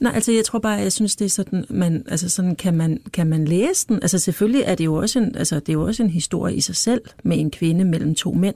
Nej, 0.02 0.12
altså 0.16 0.32
jeg 0.32 0.46
tror 0.46 0.60
bare, 0.60 0.74
jeg 0.74 0.92
synes, 0.92 1.16
det 1.16 1.26
er 1.26 1.30
sådan, 1.30 1.66
man, 1.70 2.04
altså 2.08 2.30
sådan 2.30 2.56
kan 2.56 2.74
man, 2.74 3.02
kan 3.14 3.28
man 3.28 3.46
læse 3.46 3.88
den. 3.88 3.96
Altså 3.96 4.20
selvfølgelig 4.20 4.64
er 4.66 4.76
det 4.76 4.86
jo 4.86 4.94
også 4.94 5.20
en, 5.20 5.36
altså 5.36 5.56
det 5.56 5.70
er 5.70 5.74
jo 5.74 5.84
også 5.84 6.04
en 6.04 6.10
historie 6.10 6.56
i 6.56 6.62
sig 6.62 6.76
selv 6.76 7.02
med 7.24 7.40
en 7.40 7.52
kvinde 7.52 7.86
mellem 7.86 8.16
to 8.16 8.34
mænd. 8.34 8.56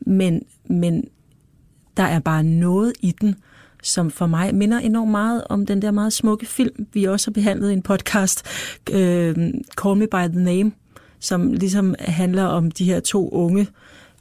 Men, 0.00 0.42
men 0.66 1.04
der 1.96 2.02
er 2.02 2.18
bare 2.18 2.42
noget 2.42 2.92
i 3.00 3.14
den, 3.20 3.34
som 3.82 4.10
for 4.10 4.26
mig 4.26 4.54
minder 4.54 4.78
enormt 4.78 5.10
meget 5.10 5.44
om 5.48 5.66
den 5.66 5.82
der 5.82 5.90
meget 5.90 6.12
smukke 6.12 6.46
film, 6.46 6.86
vi 6.92 7.04
også 7.04 7.30
har 7.30 7.32
behandlet 7.32 7.70
i 7.70 7.72
en 7.72 7.82
podcast, 7.82 8.46
øh, 8.90 9.36
Call 9.82 9.96
Me 9.96 10.06
By 10.06 10.32
The 10.32 10.42
Name, 10.42 10.72
som 11.20 11.52
ligesom 11.52 11.94
handler 11.98 12.44
om 12.44 12.70
de 12.70 12.84
her 12.84 13.00
to 13.00 13.30
unge 13.30 13.66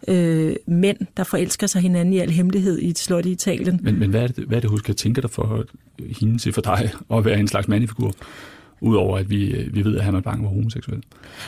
øh, 0.08 0.56
mænd, 0.68 0.98
der 1.18 1.24
forelsker 1.24 1.68
sig 1.68 1.82
hinanden 1.82 2.14
i 2.14 2.18
al 2.18 2.30
hemmelighed 2.30 2.80
i 2.80 2.90
et 2.90 2.98
slot 2.98 3.26
i 3.26 3.32
Italien. 3.32 3.80
Men, 3.84 4.00
men 4.00 4.10
hvad, 4.10 4.24
er 4.24 4.28
det, 4.28 4.44
hvad 4.44 4.58
er 4.58 4.62
det, 4.62 4.70
hun 4.70 4.80
skal 4.80 4.96
tænke 4.96 5.22
dig 5.22 5.30
for 5.30 5.66
hende 6.20 6.38
til 6.38 6.54
for 6.54 6.62
dig 6.62 6.92
at 7.14 7.26
være 7.26 7.40
en 7.40 7.48
slags 7.48 7.68
mandefigur? 7.68 8.14
Udover 8.82 9.18
at 9.18 9.30
vi, 9.30 9.70
vi 9.74 9.86
ved, 9.86 9.98
at 9.98 10.04
Herman 10.04 10.24
Bang 10.24 10.44
var 10.44 10.50
homoseksuel. 10.50 11.04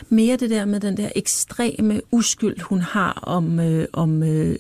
Mere 0.10 0.38
det 0.38 0.50
der 0.50 0.66
med 0.66 0.80
den 0.80 0.98
der 0.98 1.10
ekstreme 1.16 2.02
uskyld, 2.12 2.62
hun 2.62 2.82
har 2.82 3.12
om, 3.12 3.60
øh, 3.60 3.88
om, 3.94 4.24
øh, 4.24 4.56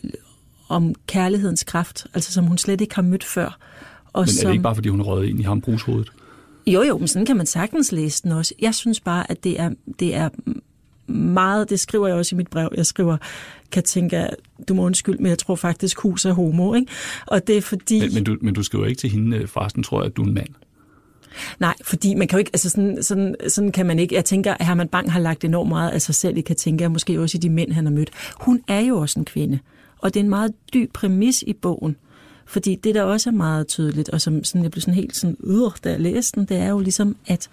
om 0.70 0.96
kærlighedens 1.08 1.64
kraft, 1.64 2.08
altså 2.14 2.32
som 2.32 2.46
hun 2.46 2.58
slet 2.58 2.82
ikke 2.82 2.96
har 2.96 3.02
mødt 3.02 3.24
før. 3.24 3.58
Og 4.14 4.22
men 4.22 4.24
er 4.24 4.32
som, 4.32 4.48
det 4.48 4.54
ikke 4.54 4.64
bare, 4.64 4.76
fordi 4.76 4.90
hun 4.90 5.02
røget 5.02 5.30
ind 5.30 5.40
i 5.40 5.44
ham 5.44 5.62
brugshovedet? 5.62 6.12
Jo, 6.68 6.82
jo, 6.82 6.98
men 6.98 7.08
sådan 7.08 7.26
kan 7.26 7.38
man 7.38 7.46
sagtens 7.46 7.92
læse 7.92 8.24
den 8.24 8.32
også. 8.32 8.54
Jeg 8.62 8.76
synes 8.76 9.00
bare, 9.00 9.32
at 9.32 9.44
det 9.44 9.60
er, 9.60 9.70
det 10.00 10.16
er 10.16 10.30
meget, 11.10 11.70
det 11.70 11.80
skriver 11.80 12.08
jeg 12.08 12.16
også 12.16 12.36
i 12.36 12.38
mit 12.38 12.48
brev, 12.48 12.70
jeg 12.78 12.86
skriver, 12.86 13.18
kan 13.72 13.84
tænke, 13.84 14.28
du 14.68 14.74
må 14.74 14.84
undskylde, 14.84 15.24
men 15.24 15.30
jeg 15.30 15.38
tror 15.38 15.56
faktisk, 15.56 16.00
hus 16.00 16.26
er 16.26 16.34
homo, 16.34 16.74
ikke? 16.74 16.92
Og 17.28 17.48
det 17.48 17.58
er 17.58 17.62
fordi... 17.62 18.00
Men, 18.00 18.14
men, 18.14 18.24
du, 18.24 18.38
men 18.42 18.54
du 18.54 18.64
skriver 18.64 18.86
ikke 18.86 19.00
til 19.00 19.10
hende, 19.10 19.48
forresten 19.48 19.84
tror 19.84 20.02
jeg, 20.02 20.06
at 20.06 20.18
du 20.18 20.22
er 20.22 20.28
en 20.28 20.34
mand. 20.34 20.50
Nej, 21.60 21.76
fordi 21.84 22.14
man 22.14 22.28
kan 22.28 22.38
jo 22.38 22.40
ikke, 22.40 22.52
altså 22.54 22.70
sådan, 22.70 23.04
sådan, 23.04 23.36
sådan 23.48 23.72
kan 23.72 23.86
man 23.86 24.00
ikke. 24.00 24.16
Jeg 24.16 24.26
tænker, 24.26 24.54
at 24.54 24.66
Herman 24.66 24.88
Bang 24.88 25.12
har 25.12 25.20
lagt 25.20 25.44
enormt 25.44 25.70
meget 25.70 25.92
af 25.92 26.02
sig 26.02 26.16
selv 26.16 26.38
i 26.38 26.42
tænke, 26.42 26.90
måske 26.90 27.20
også 27.20 27.38
i 27.38 27.40
de 27.40 27.50
mænd, 27.50 27.72
han 27.72 27.86
har 27.86 27.92
mødt. 27.92 28.10
Hun 28.40 28.62
er 28.68 28.80
jo 28.80 28.98
også 28.98 29.20
en 29.20 29.26
kvinde, 29.26 29.60
og 29.98 30.14
det 30.14 30.20
er 30.20 30.24
en 30.24 30.30
meget 30.30 30.54
dyb 30.74 30.94
præmis 30.94 31.44
i 31.48 31.54
bogen. 31.54 31.96
Fordi 32.46 32.76
det, 32.76 32.96
der 32.96 33.04
også 33.04 33.30
er 33.30 33.34
meget 33.34 33.68
tydeligt, 33.68 34.10
og 34.10 34.22
som 34.22 34.44
sådan, 34.44 34.64
jeg 34.64 34.72
blev 34.72 34.82
sådan 34.82 34.94
helt 34.94 35.16
sådan, 35.16 35.38
øh, 35.44 35.72
da 35.84 35.90
jeg 35.90 36.00
læste 36.00 36.40
den, 36.40 36.48
det 36.48 36.58
er 36.58 36.70
jo 36.70 36.80
ligesom, 36.80 37.16
at 37.28 37.50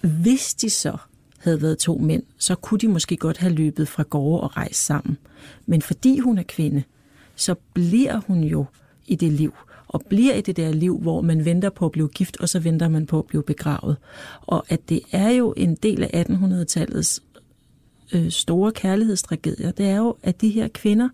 hvis 0.00 0.54
de 0.54 0.70
så 0.70 0.96
havde 1.42 1.62
været 1.62 1.78
to 1.78 1.98
mænd, 1.98 2.22
så 2.38 2.54
kunne 2.54 2.78
de 2.78 2.88
måske 2.88 3.16
godt 3.16 3.38
have 3.38 3.52
løbet 3.52 3.88
fra 3.88 4.02
gårde 4.02 4.40
og 4.42 4.56
rejst 4.56 4.86
sammen. 4.86 5.18
Men 5.66 5.82
fordi 5.82 6.18
hun 6.18 6.38
er 6.38 6.42
kvinde, 6.42 6.82
så 7.36 7.54
bliver 7.74 8.20
hun 8.26 8.44
jo 8.44 8.64
i 9.06 9.14
det 9.14 9.32
liv, 9.32 9.54
og 9.88 10.02
bliver 10.08 10.34
i 10.34 10.40
det 10.40 10.56
der 10.56 10.72
liv, 10.72 10.98
hvor 10.98 11.20
man 11.20 11.44
venter 11.44 11.70
på 11.70 11.86
at 11.86 11.92
blive 11.92 12.08
gift, 12.08 12.36
og 12.40 12.48
så 12.48 12.58
venter 12.58 12.88
man 12.88 13.06
på 13.06 13.18
at 13.18 13.26
blive 13.26 13.42
begravet. 13.42 13.96
Og 14.40 14.64
at 14.68 14.88
det 14.88 15.00
er 15.12 15.30
jo 15.30 15.54
en 15.56 15.74
del 15.74 16.02
af 16.02 16.24
1800-tallets 16.28 17.22
øh, 18.12 18.30
store 18.30 18.72
kærlighedstragedier, 18.72 19.70
det 19.70 19.86
er 19.86 19.96
jo, 19.96 20.16
at 20.22 20.40
de 20.40 20.48
her 20.48 20.68
kvinder 20.68 21.08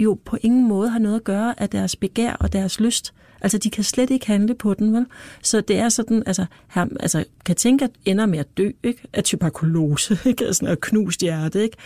jo 0.00 0.18
på 0.24 0.36
ingen 0.42 0.68
måde 0.68 0.90
har 0.90 0.98
noget 0.98 1.16
at 1.16 1.24
gøre 1.24 1.62
af 1.62 1.68
deres 1.70 1.96
begær 1.96 2.32
og 2.32 2.52
deres 2.52 2.80
lyst. 2.80 3.14
Altså, 3.42 3.58
de 3.58 3.70
kan 3.70 3.84
slet 3.84 4.10
ikke 4.10 4.26
handle 4.26 4.54
på 4.54 4.74
den, 4.74 4.94
vel? 4.94 5.06
Så 5.42 5.60
det 5.60 5.78
er 5.78 5.88
sådan, 5.88 6.22
altså, 6.26 6.46
her, 6.68 6.86
altså 7.00 7.24
Katinka 7.44 7.86
ender 8.04 8.26
med 8.26 8.38
at 8.38 8.56
dø, 8.56 8.70
ikke? 8.82 9.02
Af 9.12 9.24
tuberkulose, 9.24 10.18
ikke? 10.28 10.54
Sådan 10.54 10.68
og 10.68 10.80
knust 10.80 11.20
hjerte, 11.20 11.62
ikke? 11.62 11.76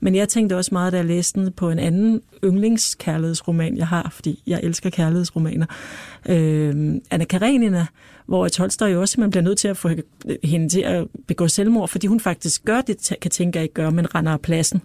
Men 0.00 0.14
jeg 0.14 0.28
tænkte 0.28 0.56
også 0.56 0.68
meget, 0.72 0.92
da 0.92 0.96
jeg 0.96 1.06
læste 1.06 1.40
den 1.40 1.52
på 1.52 1.70
en 1.70 1.78
anden 1.78 2.20
yndlingskærlighedsroman, 2.44 3.76
jeg 3.76 3.86
har, 3.86 4.10
fordi 4.12 4.42
jeg 4.46 4.60
elsker 4.62 4.90
kærlighedsromaner. 4.90 5.66
Øh, 6.28 6.94
Anna 7.10 7.24
Karenina, 7.24 7.86
hvor 8.26 8.48
Tolstoy 8.48 8.92
jo 8.92 9.00
også 9.00 9.12
simpelthen 9.12 9.30
bliver 9.30 9.42
nødt 9.42 9.58
til 9.58 9.68
at 9.68 9.76
få 9.76 9.90
hende 10.44 10.68
til 10.68 10.80
at 10.80 11.06
begå 11.26 11.48
selvmord, 11.48 11.88
fordi 11.88 12.06
hun 12.06 12.20
faktisk 12.20 12.64
gør 12.64 12.80
det, 12.80 13.12
Katinka 13.20 13.60
ikke 13.60 13.74
gør, 13.74 13.90
men 13.90 14.14
render 14.14 14.32
af 14.32 14.40
pladsen. 14.40 14.82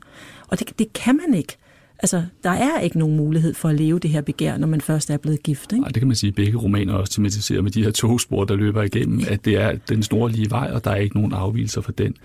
Og 0.47 0.59
det, 0.59 0.79
det 0.79 0.93
kan 0.93 1.15
man 1.15 1.33
ikke. 1.33 1.57
Altså, 1.99 2.23
der 2.43 2.49
er 2.49 2.79
ikke 2.79 2.99
nogen 2.99 3.17
mulighed 3.17 3.53
for 3.53 3.69
at 3.69 3.75
leve 3.75 3.99
det 3.99 4.09
her 4.09 4.21
begær, 4.21 4.57
når 4.57 4.67
man 4.67 4.81
først 4.81 5.09
er 5.09 5.17
blevet 5.17 5.43
gift. 5.43 5.71
Ikke? 5.71 5.81
Nej, 5.81 5.87
det 5.87 5.99
kan 5.99 6.07
man 6.07 6.15
sige. 6.15 6.31
Begge 6.31 6.57
romaner 6.57 6.93
også 6.93 7.13
tematiserer 7.13 7.61
med 7.61 7.71
de 7.71 7.83
her 7.83 7.91
togspor, 7.91 8.45
der 8.45 8.55
løber 8.55 8.83
igennem, 8.83 9.21
at 9.27 9.45
det 9.45 9.55
er 9.55 9.75
den 9.89 10.03
store 10.03 10.31
lige 10.31 10.49
vej, 10.49 10.71
og 10.73 10.83
der 10.83 10.91
er 10.91 10.95
ikke 10.95 11.15
nogen 11.15 11.33
afvielser 11.33 11.81
for 11.81 11.91
den. 11.91 12.15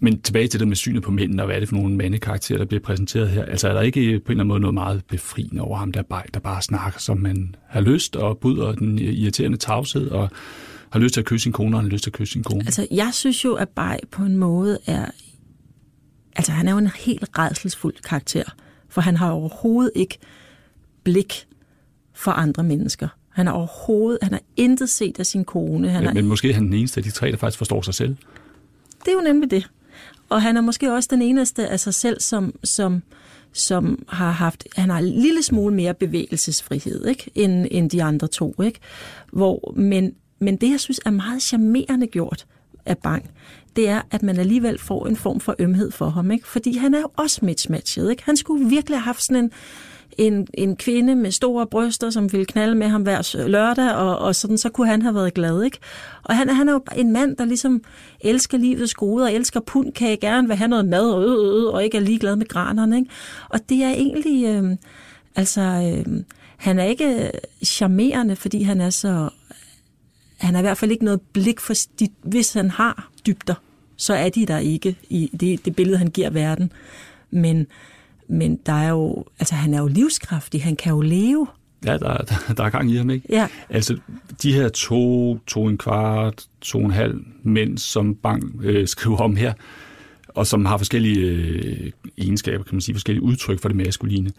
Men 0.00 0.20
tilbage 0.20 0.48
til 0.48 0.60
det 0.60 0.68
med 0.68 0.76
synet 0.76 1.02
på 1.02 1.10
mændene, 1.10 1.42
og 1.42 1.46
hvad 1.46 1.56
er 1.56 1.60
det 1.60 1.68
for 1.68 1.76
nogle 1.76 1.96
mandekarakterer, 1.96 2.58
der 2.58 2.64
bliver 2.64 2.80
præsenteret 2.80 3.28
her? 3.28 3.44
Altså 3.44 3.68
er 3.68 3.72
der 3.72 3.80
ikke 3.80 4.00
på 4.00 4.04
en 4.04 4.10
eller 4.10 4.30
anden 4.30 4.48
måde 4.48 4.60
noget 4.60 4.74
meget 4.74 5.02
befriende 5.08 5.62
over 5.62 5.76
ham, 5.76 5.92
der 5.92 6.02
bare, 6.02 6.22
der 6.34 6.40
bare 6.40 6.62
snakker, 6.62 7.00
som 7.00 7.18
man 7.18 7.54
har 7.68 7.80
lyst, 7.80 8.16
og 8.16 8.38
bryder 8.38 8.72
den 8.72 8.98
irriterende 8.98 9.56
tavshed, 9.56 10.08
og 10.08 10.30
har 10.90 11.00
lyst 11.00 11.14
til 11.14 11.20
at 11.20 11.26
kysse 11.26 11.42
sin 11.42 11.52
kone, 11.52 11.76
og 11.76 11.82
har 11.82 11.88
lyst 11.88 12.02
til 12.02 12.10
at 12.10 12.14
kysse 12.14 12.32
sin 12.32 12.42
kone? 12.42 12.60
Altså, 12.60 12.86
jeg 12.90 13.10
synes 13.12 13.44
jo, 13.44 13.54
at 13.54 13.68
Baj 13.68 14.00
på 14.10 14.22
en 14.22 14.36
måde 14.36 14.78
er... 14.86 15.06
Altså, 16.36 16.52
han 16.52 16.68
er 16.68 16.72
jo 16.72 16.78
en 16.78 16.90
helt 16.96 17.24
redselsfuld 17.38 17.94
karakter 18.08 18.44
for 18.88 19.00
han 19.00 19.16
har 19.16 19.30
overhovedet 19.30 19.92
ikke 19.94 20.18
blik 21.02 21.46
for 22.12 22.30
andre 22.30 22.62
mennesker. 22.62 23.08
Han 23.28 23.46
har 23.46 23.54
overhovedet, 23.54 24.18
han 24.22 24.32
har 24.32 24.40
intet 24.56 24.90
set 24.90 25.18
af 25.18 25.26
sin 25.26 25.44
kone. 25.44 25.88
Han 25.88 26.00
men, 26.00 26.06
har, 26.06 26.14
men 26.14 26.26
måske 26.26 26.50
er 26.50 26.54
han 26.54 26.64
den 26.64 26.74
eneste 26.74 26.98
af 26.98 27.04
de 27.04 27.10
tre, 27.10 27.30
der 27.30 27.36
faktisk 27.36 27.58
forstår 27.58 27.82
sig 27.82 27.94
selv. 27.94 28.16
Det 29.04 29.08
er 29.08 29.12
jo 29.12 29.20
nemlig 29.20 29.50
det. 29.50 29.70
Og 30.28 30.42
han 30.42 30.56
er 30.56 30.60
måske 30.60 30.92
også 30.92 31.08
den 31.12 31.22
eneste 31.22 31.68
af 31.68 31.80
sig 31.80 31.94
selv, 31.94 32.20
som, 32.20 32.54
som, 32.64 33.02
som 33.52 34.04
har 34.08 34.30
haft, 34.30 34.64
han 34.76 34.90
har 34.90 34.98
en 34.98 35.08
lille 35.08 35.42
smule 35.42 35.74
mere 35.74 35.94
bevægelsesfrihed, 35.94 37.06
ikke? 37.06 37.30
End, 37.34 37.66
end 37.70 37.90
de 37.90 38.02
andre 38.02 38.26
to, 38.26 38.62
ikke? 38.62 38.80
Hvor, 39.32 39.72
men, 39.76 40.14
men 40.38 40.56
det, 40.56 40.70
jeg 40.70 40.80
synes 40.80 41.00
er 41.06 41.10
meget 41.10 41.42
charmerende 41.42 42.06
gjort 42.06 42.46
af 42.86 42.98
Bang, 42.98 43.30
det 43.76 43.88
er, 43.88 44.02
at 44.10 44.22
man 44.22 44.38
alligevel 44.38 44.78
får 44.78 45.06
en 45.06 45.16
form 45.16 45.40
for 45.40 45.54
ømhed 45.58 45.90
for 45.90 46.08
ham. 46.08 46.30
Ikke? 46.30 46.48
Fordi 46.48 46.76
han 46.76 46.94
er 46.94 47.00
jo 47.00 47.10
også 47.16 47.40
mismatchet. 47.42 48.10
Ikke? 48.10 48.22
Han 48.24 48.36
skulle 48.36 48.68
virkelig 48.68 48.98
have 48.98 49.04
haft 49.04 49.22
sådan 49.22 49.44
en, 49.44 49.50
en, 50.18 50.46
en 50.54 50.76
kvinde 50.76 51.14
med 51.14 51.30
store 51.30 51.66
bryster, 51.66 52.10
som 52.10 52.32
ville 52.32 52.46
knalde 52.46 52.74
med 52.74 52.88
ham 52.88 53.02
hver 53.02 53.46
lørdag, 53.46 53.94
og, 53.94 54.18
og 54.18 54.34
sådan, 54.34 54.58
så 54.58 54.68
kunne 54.68 54.86
han 54.86 55.02
have 55.02 55.14
været 55.14 55.34
glad. 55.34 55.62
Ikke? 55.62 55.78
Og 56.22 56.36
han, 56.36 56.48
han 56.48 56.68
er 56.68 56.72
jo 56.72 56.80
en 56.96 57.12
mand, 57.12 57.36
der 57.36 57.44
ligesom 57.44 57.82
elsker 58.20 58.58
livets 58.58 58.94
gode, 58.94 59.24
og 59.24 59.32
elsker 59.32 59.60
pund, 59.60 59.92
kan 59.92 60.08
jeg 60.08 60.20
gerne 60.20 60.48
vil 60.48 60.56
have 60.56 60.68
noget 60.68 60.84
mad, 60.84 61.10
og, 61.10 61.22
øh, 61.22 61.62
øh, 61.62 61.74
og 61.74 61.84
ikke 61.84 61.96
er 61.96 62.02
ligeglad 62.02 62.36
med 62.36 62.48
granerne. 62.48 62.96
Ikke? 62.96 63.10
Og 63.48 63.68
det 63.68 63.82
er 63.82 63.90
egentlig... 63.90 64.46
Øh, 64.46 64.76
altså, 65.36 65.60
øh, 65.60 66.22
han 66.56 66.78
er 66.78 66.84
ikke 66.84 67.30
charmerende, 67.64 68.36
fordi 68.36 68.62
han 68.62 68.80
er 68.80 68.90
så... 68.90 69.28
Han 70.36 70.54
har 70.54 70.60
i 70.60 70.62
hvert 70.62 70.78
fald 70.78 70.90
ikke 70.90 71.04
noget 71.04 71.20
blik 71.20 71.60
for... 71.60 71.74
De, 72.00 72.08
hvis 72.22 72.52
han 72.52 72.70
har 72.70 73.10
dybder, 73.26 73.54
så 73.96 74.14
er 74.14 74.28
de 74.28 74.46
der 74.46 74.58
ikke 74.58 74.96
i 75.10 75.30
det, 75.40 75.64
det 75.64 75.76
billede, 75.76 75.98
han 75.98 76.10
giver 76.10 76.30
verden. 76.30 76.72
Men, 77.30 77.66
men 78.28 78.58
der 78.66 78.72
er 78.72 78.88
jo, 78.88 79.24
altså, 79.38 79.54
han 79.54 79.74
er 79.74 79.80
jo 79.80 79.86
livskraftig, 79.86 80.62
han 80.62 80.76
kan 80.76 80.92
jo 80.92 81.00
leve. 81.00 81.46
Ja, 81.84 81.92
der, 81.92 82.16
der, 82.16 82.54
der 82.56 82.64
er 82.64 82.70
gang 82.70 82.90
i 82.90 82.96
ham, 82.96 83.10
ikke? 83.10 83.26
Ja. 83.28 83.48
Altså, 83.68 83.98
de 84.42 84.52
her 84.52 84.68
to, 84.68 85.38
to 85.38 85.68
en 85.68 85.78
kvart, 85.78 86.46
to 86.60 86.78
en 86.78 86.90
halv 86.90 87.20
mænd, 87.42 87.78
som 87.78 88.14
Bang 88.14 88.60
øh, 88.62 88.88
skriver 88.88 89.16
om 89.16 89.36
her, 89.36 89.52
og 90.28 90.46
som 90.46 90.64
har 90.64 90.76
forskellige 90.76 91.20
øh, 91.20 91.92
egenskaber, 92.18 92.64
kan 92.64 92.74
man 92.74 92.80
sige, 92.80 92.94
forskellige 92.94 93.22
udtryk 93.22 93.60
for 93.60 93.68
det 93.68 93.76
maskuline. 93.76 94.30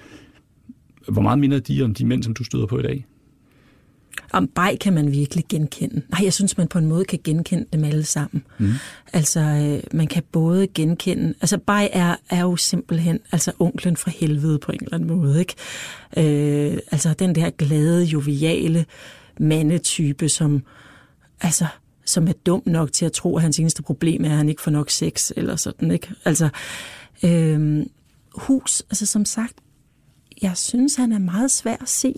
Hvor 1.08 1.22
meget 1.22 1.40
minder 1.40 1.60
de 1.60 1.84
om 1.84 1.94
de 1.94 2.06
mænd, 2.06 2.24
som 2.24 2.34
du 2.34 2.44
støder 2.44 2.66
på 2.66 2.80
i 2.80 2.82
dag? 2.82 3.06
Om 4.32 4.48
bej 4.48 4.78
kan 4.78 4.94
man 4.94 5.12
virkelig 5.12 5.46
genkende. 5.50 6.02
Nej, 6.10 6.22
jeg 6.24 6.34
synes, 6.34 6.58
man 6.58 6.68
på 6.68 6.78
en 6.78 6.86
måde 6.86 7.06
kan 7.06 7.20
genkende 7.24 7.66
dem 7.74 7.84
alle 7.84 8.04
sammen. 8.04 8.44
Mm. 8.58 8.72
Altså, 9.14 9.40
øh, 9.40 9.98
man 9.98 10.08
kan 10.08 10.24
både 10.32 10.68
genkende... 10.68 11.34
Altså, 11.42 11.58
bej 11.58 11.90
er, 11.94 12.16
er 12.30 12.42
jo 12.42 12.56
simpelthen 12.56 13.20
altså 13.32 13.52
onklen 13.60 13.98
fra 13.98 14.12
helvede 14.12 14.60
på 14.60 14.72
en 14.72 14.80
eller 14.82 14.94
anden 14.96 15.18
måde, 15.18 15.40
ikke? 15.40 15.56
Øh, 16.18 16.78
altså, 16.92 17.14
den 17.14 17.36
der 17.36 17.50
glade, 17.50 18.04
joviale 18.04 18.86
mandetype, 19.40 20.30
som... 20.30 20.64
Altså, 21.42 21.66
som 22.06 22.28
er 22.28 22.34
dum 22.46 22.64
nok 22.66 22.92
til 22.92 23.06
at 23.06 23.12
tro, 23.12 23.36
at 23.36 23.42
hans 23.42 23.60
eneste 23.60 23.84
problem 23.84 24.26
er, 24.26 24.30
at 24.30 24.38
han 24.38 24.50
ikke 24.50 24.62
får 24.62 24.72
nok 24.72 24.90
sex, 24.90 25.32
eller 25.36 25.56
sådan, 25.56 25.92
ikke? 25.92 26.10
Altså, 26.26 26.50
øh, 27.24 27.86
hus, 28.36 28.82
altså 28.82 29.06
som 29.06 29.26
sagt, 29.26 29.54
jeg 30.42 30.58
synes, 30.58 30.96
han 30.96 31.12
er 31.12 31.20
meget 31.20 31.52
svær 31.52 31.76
at 31.82 31.90
se. 31.90 32.14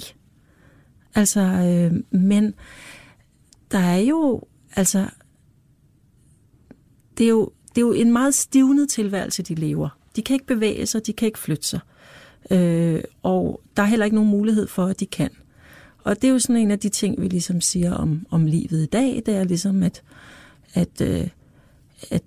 Altså, 1.15 1.39
øh, 1.39 2.19
men 2.19 2.53
der 3.71 3.79
er 3.79 3.97
jo, 3.97 4.41
altså, 4.75 5.05
det 7.17 7.23
er 7.23 7.29
jo, 7.29 7.51
det 7.69 7.77
er 7.77 7.85
jo 7.85 7.93
en 7.93 8.11
meget 8.11 8.35
stivnet 8.35 8.89
tilværelse, 8.89 9.43
de 9.43 9.55
lever. 9.55 9.89
De 10.15 10.21
kan 10.21 10.33
ikke 10.33 10.45
bevæge 10.45 10.85
sig, 10.85 11.05
de 11.05 11.13
kan 11.13 11.25
ikke 11.25 11.39
flytte 11.39 11.67
sig. 11.67 11.79
Øh, 12.51 13.03
og 13.23 13.61
der 13.77 13.83
er 13.83 13.87
heller 13.87 14.05
ikke 14.05 14.15
nogen 14.15 14.31
mulighed 14.31 14.67
for, 14.67 14.85
at 14.85 14.99
de 14.99 15.05
kan. 15.05 15.29
Og 16.03 16.15
det 16.15 16.27
er 16.27 16.31
jo 16.31 16.39
sådan 16.39 16.61
en 16.61 16.71
af 16.71 16.79
de 16.79 16.89
ting, 16.89 17.21
vi 17.21 17.27
ligesom 17.27 17.61
siger 17.61 17.93
om, 17.93 18.25
om 18.29 18.45
livet 18.45 18.83
i 18.83 18.85
dag, 18.85 19.23
det 19.25 19.35
er 19.35 19.43
ligesom, 19.43 19.83
at, 19.83 20.03
at, 20.73 21.01
øh, 21.01 21.27
at 22.11 22.21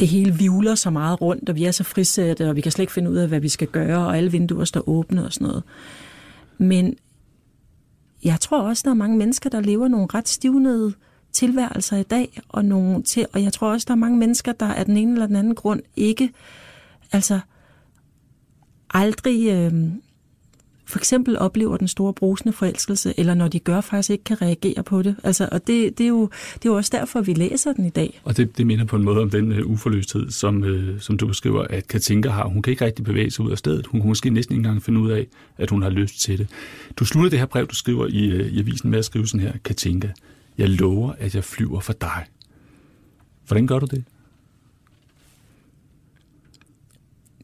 det 0.00 0.08
hele 0.08 0.34
vivler 0.34 0.74
så 0.74 0.90
meget 0.90 1.20
rundt, 1.20 1.48
og 1.48 1.56
vi 1.56 1.64
er 1.64 1.70
så 1.70 1.84
frisatte, 1.84 2.48
og 2.48 2.56
vi 2.56 2.60
kan 2.60 2.72
slet 2.72 2.82
ikke 2.82 2.92
finde 2.92 3.10
ud 3.10 3.16
af, 3.16 3.28
hvad 3.28 3.40
vi 3.40 3.48
skal 3.48 3.68
gøre, 3.68 4.06
og 4.06 4.16
alle 4.16 4.32
vinduer 4.32 4.64
står 4.64 4.88
åbne 4.88 5.24
og 5.24 5.32
sådan 5.32 5.48
noget. 5.48 5.62
Men 6.58 6.96
jeg 8.24 8.40
tror 8.40 8.62
også, 8.62 8.82
der 8.84 8.90
er 8.90 8.94
mange 8.94 9.18
mennesker, 9.18 9.50
der 9.50 9.60
lever 9.60 9.88
nogle 9.88 10.06
ret 10.14 10.28
stivnede 10.28 10.94
tilværelser 11.32 11.96
i 11.96 12.02
dag, 12.02 12.40
og, 12.48 12.64
nogle 12.64 13.02
til, 13.02 13.26
og 13.32 13.42
jeg 13.42 13.52
tror 13.52 13.72
også, 13.72 13.84
der 13.88 13.92
er 13.94 13.98
mange 13.98 14.18
mennesker, 14.18 14.52
der 14.52 14.66
af 14.66 14.84
den 14.84 14.96
ene 14.96 15.12
eller 15.12 15.26
den 15.26 15.36
anden 15.36 15.54
grund 15.54 15.82
ikke, 15.96 16.30
altså 17.12 17.40
aldrig 18.90 19.48
øh, 19.48 19.72
for 20.90 20.98
eksempel 20.98 21.38
oplever 21.38 21.76
den 21.76 21.88
store 21.88 22.12
brusende 22.12 22.52
forelskelse, 22.52 23.14
eller 23.16 23.34
når 23.34 23.48
de 23.48 23.58
gør 23.58 23.80
faktisk 23.80 24.10
ikke 24.10 24.24
kan 24.24 24.42
reagere 24.42 24.82
på 24.82 25.02
det. 25.02 25.16
Altså, 25.24 25.48
og 25.52 25.66
det, 25.66 25.98
det, 25.98 26.04
er 26.04 26.08
jo, 26.08 26.30
det 26.54 26.64
er 26.64 26.70
jo 26.70 26.76
også 26.76 26.90
derfor, 26.94 27.20
vi 27.20 27.34
læser 27.34 27.72
den 27.72 27.84
i 27.84 27.90
dag. 27.90 28.20
Og 28.24 28.36
det, 28.36 28.58
det 28.58 28.66
minder 28.66 28.84
på 28.84 28.96
en 28.96 29.04
måde 29.04 29.20
om 29.20 29.30
den 29.30 29.52
uh, 29.52 29.70
uforløsthed, 29.70 30.30
som, 30.30 30.62
uh, 30.62 31.00
som 31.00 31.16
du 31.16 31.26
beskriver, 31.26 31.62
at 31.62 31.88
Katinka 31.88 32.28
har. 32.28 32.48
Hun 32.48 32.62
kan 32.62 32.70
ikke 32.70 32.84
rigtig 32.84 33.04
bevæge 33.04 33.30
sig 33.30 33.44
ud 33.44 33.50
af 33.50 33.58
stedet. 33.58 33.86
Hun 33.86 34.00
kan 34.00 34.08
måske 34.08 34.30
næsten 34.30 34.54
ikke 34.54 34.66
engang 34.66 34.82
finde 34.82 35.00
ud 35.00 35.10
af, 35.10 35.26
at 35.58 35.70
hun 35.70 35.82
har 35.82 35.90
lyst 35.90 36.20
til 36.20 36.38
det. 36.38 36.48
Du 36.96 37.04
slutter 37.04 37.30
det 37.30 37.38
her 37.38 37.46
brev, 37.46 37.66
du 37.66 37.74
skriver 37.74 38.06
i, 38.06 38.40
uh, 38.40 38.46
i 38.46 38.58
avisen 38.58 38.90
med 38.90 38.98
at 38.98 39.04
skrive 39.04 39.26
sådan 39.26 39.46
her, 39.46 39.52
Katinka, 39.64 40.08
jeg 40.58 40.68
lover, 40.68 41.12
at 41.18 41.34
jeg 41.34 41.44
flyver 41.44 41.80
for 41.80 41.92
dig. 41.92 42.24
Hvordan 43.46 43.66
gør 43.66 43.78
du 43.78 43.86
det? 43.86 44.04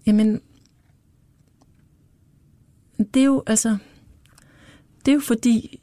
Jamen, 0.07 0.41
det 2.99 3.21
er 3.21 3.25
jo 3.25 3.43
altså, 3.47 3.77
det 5.05 5.13
er 5.13 5.15
jo 5.15 5.21
fordi, 5.21 5.81